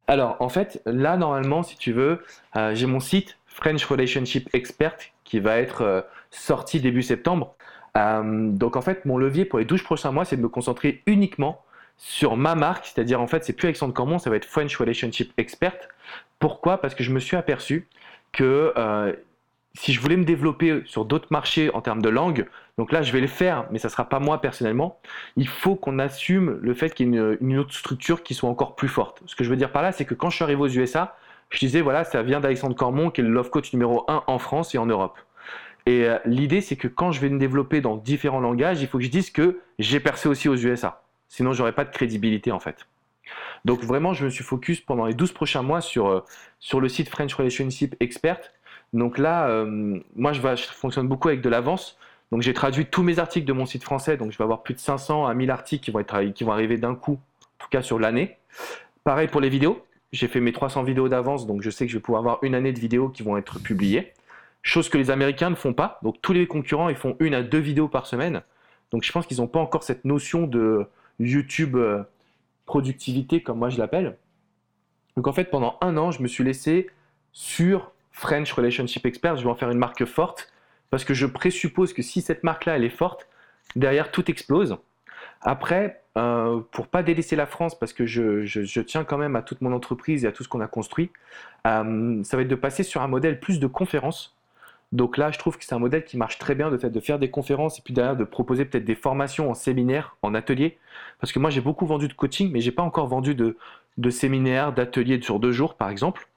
[0.06, 2.20] Alors, en fait, là, normalement, si tu veux,
[2.56, 7.54] euh, j'ai mon site French Relationship Expert qui va être sorti début septembre.
[7.96, 11.02] Euh, donc en fait, mon levier pour les 12 prochains mois, c'est de me concentrer
[11.06, 11.62] uniquement
[11.96, 15.32] sur ma marque, c'est-à-dire en fait, c'est plus Alexandre Cormon, ça va être French Relationship
[15.36, 15.76] Expert.
[16.38, 16.80] Pourquoi?
[16.80, 17.88] Parce que je me suis aperçu
[18.32, 19.12] que euh,
[19.74, 22.46] si je voulais me développer sur d'autres marchés en termes de langue,
[22.78, 25.00] donc là je vais le faire, mais ça ne sera pas moi personnellement,
[25.36, 28.74] il faut qu'on assume le fait qu'il y ait une, autre structure qui soit encore
[28.74, 29.22] plus forte.
[29.26, 31.16] Ce que je veux dire par là, c'est que quand je suis arrivé aux USA,
[31.50, 34.38] je disais voilà, ça vient d'Alexandre Cormon, qui est le love coach numéro 1 en
[34.38, 35.18] France et en Europe.
[35.86, 38.98] Et euh, l'idée, c'est que quand je vais me développer dans différents langages, il faut
[38.98, 41.02] que je dise que j'ai percé aussi aux USA.
[41.28, 42.86] Sinon, j'aurais pas de crédibilité en fait.
[43.64, 46.24] Donc vraiment, je me suis focus pendant les 12 prochains mois sur, euh,
[46.58, 48.40] sur le site French Relationship Expert.
[48.92, 50.40] Donc là, euh, moi, je,
[50.72, 51.98] fonctionne beaucoup avec de l'avance.
[52.32, 54.16] Donc j'ai traduit tous mes articles de mon site français.
[54.16, 56.52] Donc je vais avoir plus de 500 à 1000 articles qui vont, être, qui vont
[56.52, 58.38] arriver d'un coup, en tout cas sur l'année.
[59.04, 59.84] Pareil pour les vidéos.
[60.12, 62.56] J'ai fait mes 300 vidéos d'avance, donc je sais que je vais pouvoir avoir une
[62.56, 64.12] année de vidéos qui vont être publiées
[64.62, 65.98] chose que les Américains ne font pas.
[66.02, 68.42] Donc tous les concurrents, ils font une à deux vidéos par semaine.
[68.90, 70.86] Donc je pense qu'ils n'ont pas encore cette notion de
[71.18, 72.02] YouTube euh,
[72.70, 74.16] productivité, comme moi je l'appelle.
[75.16, 76.88] Donc en fait, pendant un an, je me suis laissé
[77.32, 79.36] sur French Relationship Expert.
[79.36, 80.52] Je vais en faire une marque forte
[80.90, 83.28] parce que je présuppose que si cette marque-là, elle est forte,
[83.74, 84.76] derrière tout explose.
[85.42, 89.62] Après, euh, pour pas délaisser la France, parce que je, tiens quand même à toute
[89.62, 91.10] mon entreprise et à tout ce qu'on a construit,
[91.66, 94.36] euh, ça va être de passer sur un modèle plus de conférences.
[94.92, 97.00] Donc là, je trouve que c'est un modèle qui marche très bien, de fait de
[97.00, 100.78] faire des conférences et puis derrière de proposer peut-être des formations en séminaire, en atelier.
[101.20, 103.56] Parce que moi, j'ai beaucoup vendu de coaching, mais j'ai pas encore vendu de,
[103.98, 106.28] de séminaires, d'ateliers sur deux jours, par exemple.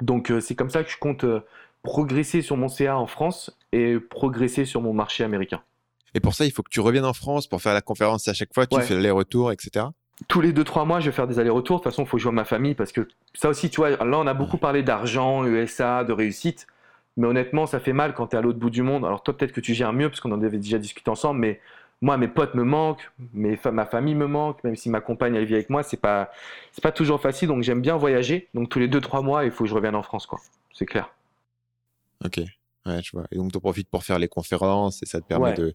[0.00, 1.40] Donc euh, c'est comme ça que je compte euh,
[1.82, 5.62] progresser sur mon CA en France et progresser sur mon marché américain.
[6.14, 8.34] Et pour ça, il faut que tu reviennes en France pour faire la conférence à
[8.34, 9.86] chaque fois, tu fais l'aller-retour, etc.
[10.28, 11.78] Tous les 2-3 mois, je vais faire des allers-retours.
[11.78, 13.90] De toute façon, il faut jouer à ma famille parce que ça aussi, tu vois,
[13.90, 16.66] là, on a beaucoup parlé d'argent, USA, de réussite
[17.16, 19.04] Mais honnêtement, ça fait mal quand tu es à l'autre bout du monde.
[19.04, 21.60] Alors toi, peut-être que tu gères mieux parce qu'on en avait déjà discuté ensemble, mais
[22.02, 25.46] moi, mes potes me manquent, mes, ma famille me manque, même si ma compagne elle
[25.46, 26.30] vit avec moi, c'est pas
[26.72, 27.48] c'est pas toujours facile.
[27.48, 28.48] Donc j'aime bien voyager.
[28.52, 30.40] Donc tous les 2-3 mois, il faut que je revienne en France, quoi.
[30.74, 31.10] C'est clair.
[32.24, 32.38] Ok,
[32.84, 33.24] ouais, je vois.
[33.32, 35.74] Et donc tu profites pour faire les conférences et ça te permet de,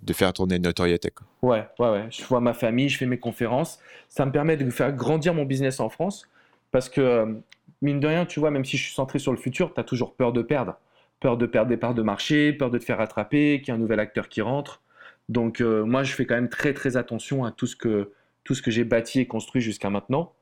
[0.00, 1.10] de faire tourner une notoriété.
[1.10, 1.26] Quoi.
[1.42, 2.06] Ouais, ouais, ouais.
[2.10, 3.78] Je vois ma famille, je fais mes conférences.
[4.08, 6.28] Ça me permet de faire grandir mon business en France
[6.70, 7.34] parce que euh,
[7.82, 9.84] mine de rien, tu vois, même si je suis centré sur le futur, tu as
[9.84, 10.78] toujours peur de perdre.
[11.20, 13.78] Peur de perdre des parts de marché, peur de te faire rattraper, qu'il y ait
[13.78, 14.82] un nouvel acteur qui rentre.
[15.28, 18.12] Donc euh, moi, je fais quand même très très attention à tout ce que,
[18.44, 20.32] tout ce que j'ai bâti et construit jusqu'à maintenant.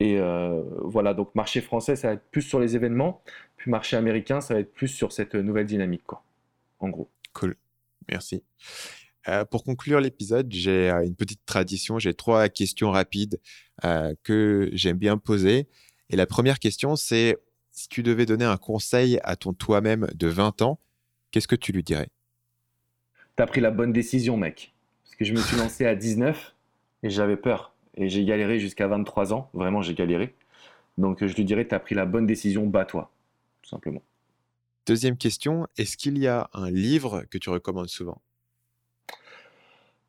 [0.00, 3.22] Et euh, voilà, donc marché français, ça va être plus sur les événements,
[3.56, 6.24] puis marché américain, ça va être plus sur cette nouvelle dynamique, quoi,
[6.80, 7.08] en gros.
[7.32, 7.54] Cool,
[8.08, 8.42] merci.
[9.28, 13.40] Euh, pour conclure l'épisode, j'ai une petite tradition, j'ai trois questions rapides
[14.24, 15.68] que j'aime bien poser.
[16.10, 17.38] Et la première question, c'est
[17.70, 20.78] si tu devais donner un conseil à ton toi-même de 20 ans,
[21.30, 22.08] qu'est-ce que tu lui dirais?
[23.36, 24.74] T'as pris la bonne décision, mec.
[25.04, 26.54] Parce que je me suis lancé à 19
[27.02, 27.74] et j'avais peur.
[27.96, 29.50] Et j'ai galéré jusqu'à 23 ans.
[29.54, 30.34] Vraiment, j'ai galéré.
[30.98, 33.10] Donc, je lui dirais, t'as pris la bonne décision, bats-toi.
[33.62, 34.02] Tout simplement.
[34.86, 38.20] Deuxième question, est-ce qu'il y a un livre que tu recommandes souvent?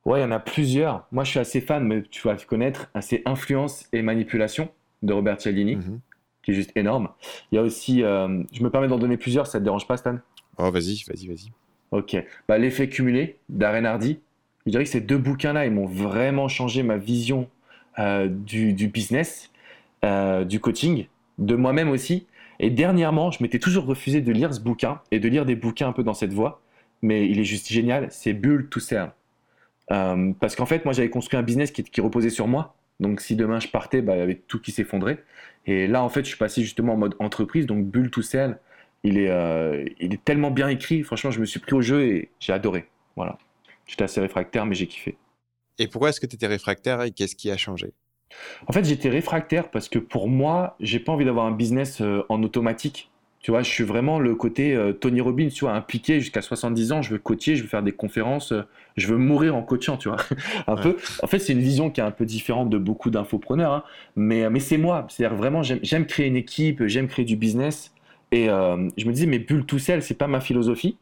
[0.03, 1.07] Ouais, il y en a plusieurs.
[1.11, 2.91] Moi, je suis assez fan, mais tu vas le connaître.
[3.01, 4.69] C'est Influence et Manipulation
[5.06, 5.99] de Robert Cialdini, mhm.
[6.43, 7.10] qui est juste énorme.
[7.51, 9.97] Il y a aussi, euh, je me permets d'en donner plusieurs, ça te dérange pas,
[9.97, 10.18] Stan?
[10.58, 11.51] Oh, vas-y, vas-y, vas-y.
[11.91, 12.16] Ok.
[12.47, 14.20] Bah, L'effet cumulé d'Aren Hardy.
[14.66, 17.47] Je dirais que ces deux bouquins-là, ils m'ont vraiment changé ma vision
[17.99, 19.51] euh, du, business,
[20.03, 22.26] euh, du coaching, de moi-même aussi.
[22.60, 25.89] Et dernièrement, je m'étais toujours refusé de lire ce bouquin et de lire des bouquins
[25.89, 26.62] un peu dans cette voie,
[27.01, 28.08] mais il est juste génial.
[28.10, 29.12] C'est Bull to Sell.
[29.88, 32.76] parce qu'en fait, moi, j'avais construit un business qui, qui reposait sur moi.
[32.99, 35.23] Donc si demain je partais, bah, il y avait tout qui s'effondrait.
[35.65, 38.59] Et là, en fait, je suis passé justement en mode entreprise, donc Bull to Sell.
[39.03, 41.03] Il est, euh, il est tellement bien écrit.
[41.03, 42.87] Franchement, je me suis pris au jeu et j'ai adoré.
[43.15, 43.37] Voilà.
[43.85, 45.17] J'étais assez réfractaire, mais j'ai kiffé.
[45.77, 47.93] Et pourquoi est-ce que tu étais réfractaire et qu'est-ce qui a changé?
[48.67, 52.23] En fait, j'étais réfractaire parce que pour moi, j'ai pas envie d'avoir un business euh,
[52.29, 53.11] en automatique.
[53.45, 56.91] Tu vois, je suis vraiment le côté euh, Tony Robbins, tu vois, impliqué jusqu'à 70
[56.93, 57.03] ans.
[57.03, 58.63] Je veux coacher, je veux faire des conférences, euh,
[58.97, 60.17] je veux mourir en coachant, tu vois.
[60.67, 60.97] un peu.
[61.21, 63.83] En fait, c'est une vision qui est un peu différente de beaucoup d'infopreneurs, hein.
[64.15, 65.05] mais, mais c'est moi.
[65.09, 67.93] C'est-à-dire vraiment, j'aime créer une équipe, j'aime créer du business.
[68.31, 70.97] Et euh, je me disais, mais bulle tout seul, c'est pas ma philosophie.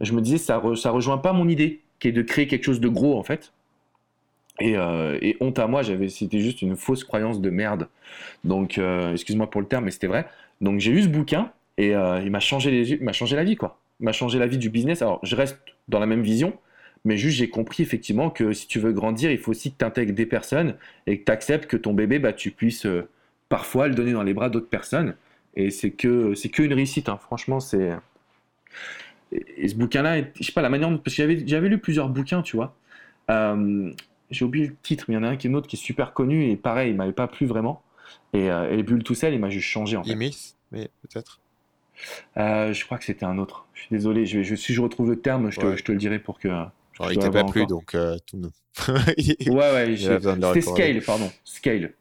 [0.00, 2.80] Je me disais, ça, ça rejoint pas mon idée, qui est de créer quelque chose
[2.80, 3.52] de gros, en fait.
[4.58, 7.88] Et, et honte à moi, j'avais, c'était juste une fausse croyance de merde.
[8.42, 8.80] Donc,
[9.12, 10.26] excuse-moi pour le terme, mais c'était vrai.
[10.60, 13.80] Donc, j'ai eu ce bouquin et euh, il m'a changé, m'a changé la vie, quoi.
[14.00, 15.02] Il m'a changé la vie du business.
[15.02, 15.58] Alors, je reste
[15.88, 16.56] dans la même vision,
[17.04, 19.84] mais juste j'ai compris effectivement que si tu veux grandir, il faut aussi que tu
[19.84, 23.08] intègres des personnes et que tu acceptes que ton bébé, bah, tu puisses euh,
[23.48, 25.16] parfois le donner dans les bras d'autres personnes.
[25.56, 27.18] Et c'est que c'est qu'une réussite, hein.
[27.18, 27.92] franchement, c'est.
[29.32, 32.42] Et, ce bouquin-là, je sais pas la manière, parce que j'avais, j'avais lu plusieurs bouquins,
[32.42, 32.76] tu vois.
[33.30, 33.92] Euh,
[34.30, 35.76] j'ai oublié le titre, mais il y en a un qui est un autre qui
[35.76, 37.82] est super connu et pareil, il m'avait pas plu vraiment.
[38.32, 40.16] Et, et les bulles tout seul, il m'a juste changé en fait.
[40.72, 41.40] mais peut-être.
[42.36, 43.66] Euh, je crois que c'était un autre.
[43.74, 44.26] Je suis désolé.
[44.26, 46.48] Je, je, si je retrouve le terme, je te, je te le dirai pour que.
[46.48, 48.40] Genre, il t'a pas plu, donc euh, tout
[48.88, 49.96] ouais, ouais.
[49.96, 51.30] C'était Scale, pardon.
[51.44, 51.94] Scale.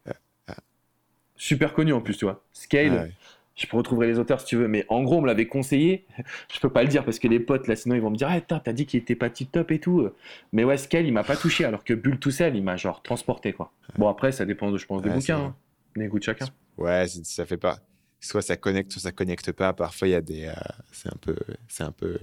[1.36, 2.44] Super connu en plus, tu vois.
[2.54, 3.12] Scale.
[3.56, 6.08] Je peux retrouver les auteurs si tu veux, mais en gros, on me l'avait conseillé.
[6.52, 8.28] Je peux pas le dire parce que les potes, là, sinon, ils vont me dire
[8.32, 10.10] Ah, t'as dit qu'il était pas tip top et tout.
[10.54, 13.04] Mais ouais, Scale, il m'a pas touché, alors que Bull tout seul, il m'a genre
[13.04, 13.72] transporté, quoi.
[13.98, 15.56] Bon, après, ça dépend, je pense, des bouquins, hein.
[15.96, 16.48] des goûts de chacun.
[16.78, 17.78] Ouais, ça fait pas
[18.26, 19.74] soit ça connecte, soit ça connecte pas.
[19.74, 20.54] Parfois, il y a des, euh,
[20.92, 21.36] c'est un peu,
[21.68, 22.20] c'est un peu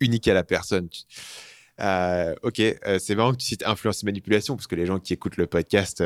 [0.00, 0.88] unique à la personne.
[1.80, 4.98] Euh, ok, euh, c'est marrant que tu cites influence et manipulation parce que les gens
[4.98, 6.04] qui écoutent le podcast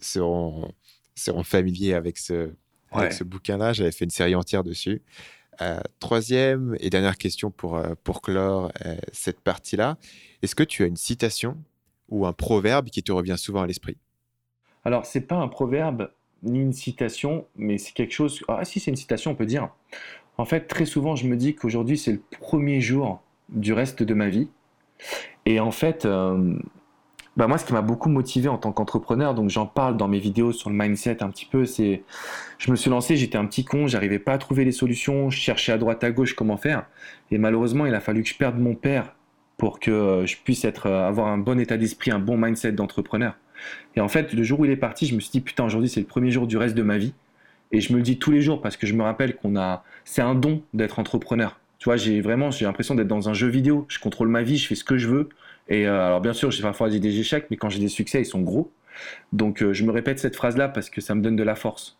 [0.00, 0.72] seront,
[1.14, 2.50] seront familiers avec ce,
[3.10, 3.72] ce bouquin-là.
[3.72, 5.02] J'avais fait une série entière dessus.
[5.98, 8.72] troisième et dernière question pour, pour clore
[9.12, 9.98] cette partie-là.
[10.42, 11.56] Est-ce que tu as une citation
[12.08, 13.96] ou un proverbe qui te revient souvent à l'esprit?
[14.84, 16.10] Alors, c'est pas un proverbe,
[16.42, 18.42] ni une citation, mais c'est quelque chose.
[18.48, 19.68] Ah, si, c'est une citation, on peut dire.
[20.38, 23.20] En fait, très souvent, je me dis qu'aujourd'hui, c'est le premier jour
[23.50, 24.48] du reste de ma vie.
[25.46, 26.54] Et en fait, euh,
[27.36, 30.18] bah moi, ce qui m'a beaucoup motivé en tant qu'entrepreneur, donc j'en parle dans mes
[30.18, 32.02] vidéos sur le mindset un petit peu, c'est.
[32.58, 35.38] Je me suis lancé, j'étais un petit con, j'arrivais pas à trouver les solutions, je
[35.38, 36.86] cherchais à droite, à gauche comment faire.
[37.30, 39.14] Et malheureusement, il a fallu que je perde mon père
[39.56, 43.36] pour que euh, je puisse euh, avoir un bon état d'esprit, un bon mindset d'entrepreneur.
[43.96, 45.88] Et en fait, le jour où il est parti, je me suis dit, putain, aujourd'hui,
[45.88, 47.12] c'est le premier jour du reste de ma vie.
[47.72, 49.84] Et je me le dis tous les jours parce que je me rappelle qu'on a.
[50.04, 51.58] C'est un don d'être entrepreneur.
[51.78, 53.86] Tu vois, j'ai vraiment j'ai l'impression d'être dans un jeu vidéo.
[53.88, 55.28] Je contrôle ma vie, je fais ce que je veux.
[55.68, 58.26] Et euh, alors, bien sûr, j'ai parfois des échecs, mais quand j'ai des succès, ils
[58.26, 58.72] sont gros.
[59.32, 61.96] Donc, euh, je me répète cette phrase-là parce que ça me donne de la force.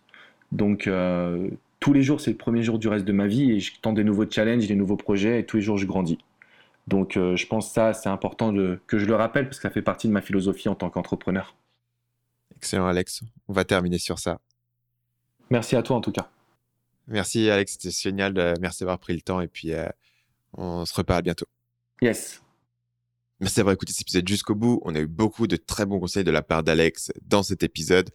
[0.53, 1.49] Donc, euh,
[1.79, 3.95] tous les jours, c'est le premier jour du reste de ma vie et je tente
[3.95, 6.19] des nouveaux challenges, des nouveaux projets et tous les jours, je grandis.
[6.91, 9.71] Donc, euh, je pense que ça, c'est important que je le rappelle parce que ça
[9.71, 11.55] fait partie de ma philosophie en tant qu'entrepreneur.
[12.57, 13.23] Excellent, Alex.
[13.47, 14.41] On va terminer sur ça.
[15.51, 16.29] Merci à toi, en tout cas.
[17.07, 17.75] Merci, Alex.
[17.75, 18.37] C'était génial.
[18.37, 19.87] Euh, merci d'avoir pris le temps et puis euh,
[20.55, 21.47] on se reparle bientôt.
[22.03, 22.43] Yes.
[23.39, 24.83] Merci d'avoir écouté cet épisode jusqu'au bout.
[24.85, 28.11] On a eu beaucoup de très bons conseils de la part d'Alex dans cet épisode.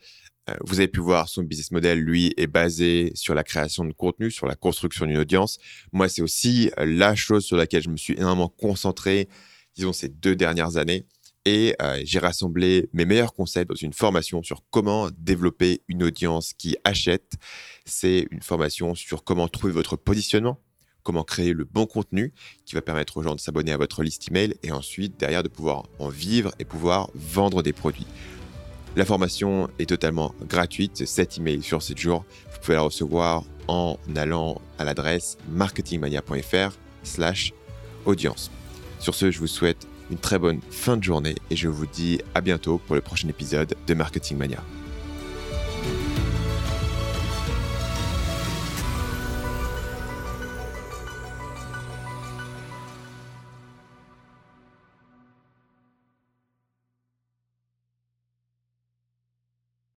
[0.50, 3.93] Euh, vous avez pu voir son business model, lui, est basé sur la création de
[3.93, 5.58] contenu, sur la construction d'une audience.
[5.91, 9.28] Moi, c'est aussi euh, la chose sur laquelle je me suis énormément concentré,
[9.76, 11.06] disons, ces deux dernières années.
[11.46, 16.54] Et euh, j'ai rassemblé mes meilleurs conseils dans une formation sur comment développer une audience
[16.54, 17.34] qui achète.
[17.86, 20.60] C'est une formation sur comment trouver votre positionnement,
[21.04, 22.34] comment créer le bon contenu
[22.66, 25.48] qui va permettre aux gens de s'abonner à votre liste email et ensuite derrière de
[25.48, 28.08] pouvoir en vivre et pouvoir vendre des produits.
[28.96, 32.24] La formation est totalement gratuite, 7 emails sur 7 jours.
[32.54, 37.54] Vous pouvez la recevoir en allant à l'adresse marketingmania.fr slash
[38.06, 38.52] audience.
[39.00, 42.22] Sur ce, je vous souhaite une très bonne fin de journée et je vous dis
[42.36, 44.64] à bientôt pour le prochain épisode de Marketing Mania.